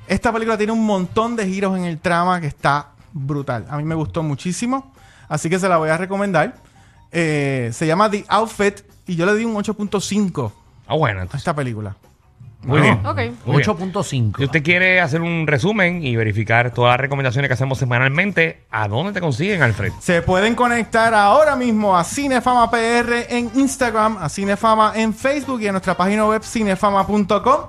Esta 0.08 0.34
película 0.34 0.58
tiene 0.58 0.74
un 0.74 0.86
montón 0.86 1.36
de 1.36 1.48
giros 1.48 1.77
en 1.77 1.86
el 1.86 2.00
trama 2.00 2.41
que 2.41 2.48
está 2.48 2.88
brutal. 3.13 3.65
A 3.69 3.77
mí 3.77 3.84
me 3.84 3.93
gustó 3.96 4.24
muchísimo, 4.24 4.91
así 5.27 5.50
que 5.50 5.60
se 5.60 5.69
la 5.69 5.77
voy 5.77 5.89
a 5.89 5.98
recomendar. 5.98 6.55
Eh, 7.12 7.69
se 7.74 7.86
llama 7.86 8.10
The 8.10 8.25
Outfit 8.27 8.81
y 9.05 9.15
yo 9.15 9.25
le 9.25 9.36
di 9.36 9.46
un 9.46 9.55
8.5 9.55 10.51
Ah, 10.88 10.96
bueno, 10.96 11.22
a 11.22 11.38
esta 11.38 11.55
película. 11.55 11.96
Muy 12.61 12.81
bien. 12.81 12.99
Ok. 13.05 13.17
Muy 13.45 13.57
bien. 13.57 13.69
8.5. 13.69 14.37
Si 14.37 14.43
usted 14.43 14.61
quiere 14.63 14.99
hacer 14.99 15.21
un 15.21 15.47
resumen 15.47 16.03
y 16.05 16.15
verificar 16.17 16.71
todas 16.73 16.91
las 16.93 16.99
recomendaciones 16.99 17.47
que 17.47 17.53
hacemos 17.53 17.77
semanalmente, 17.77 18.63
¿a 18.69 18.87
dónde 18.89 19.13
te 19.13 19.21
consiguen, 19.21 19.61
Alfred? 19.61 19.93
Se 20.01 20.21
pueden 20.21 20.55
conectar 20.55 21.13
ahora 21.13 21.55
mismo 21.55 21.97
a 21.97 22.03
Cinefama 22.03 22.69
PR 22.69 23.27
en 23.29 23.49
Instagram, 23.55 24.17
a 24.19 24.27
Cinefama 24.27 24.91
en 24.95 25.13
Facebook 25.13 25.61
y 25.61 25.67
a 25.67 25.71
nuestra 25.71 25.95
página 25.95 26.25
web 26.25 26.43
cinefama.com. 26.43 27.61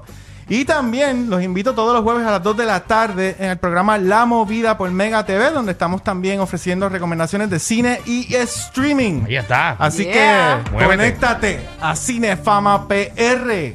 Y 0.49 0.65
también 0.65 1.31
los 1.31 1.41
invito 1.45 1.75
todos 1.75 1.95
los 1.95 2.03
jueves 2.03 2.27
a 2.27 2.33
las 2.33 2.43
2 2.43 2.57
de 2.57 2.67
la 2.67 2.81
tarde 2.81 3.37
en 3.39 3.51
el 3.51 3.59
programa 3.59 3.97
La 3.99 4.27
Movida 4.27 4.77
por 4.77 4.91
Mega 4.91 5.25
TV, 5.25 5.51
donde 5.53 5.71
estamos 5.71 6.03
también 6.03 6.41
ofreciendo 6.41 6.89
recomendaciones 6.89 7.49
de 7.51 7.61
cine 7.61 8.01
y 8.05 8.35
streaming. 8.35 9.23
Ahí 9.29 9.37
está. 9.37 9.71
Así 9.79 10.07
Yeah. 10.07 10.63
que 10.65 10.71
Muévete. 10.73 10.97
conéctate 10.97 11.61
a 11.81 11.95
Cinefama 11.95 12.89
PR. 12.89 13.75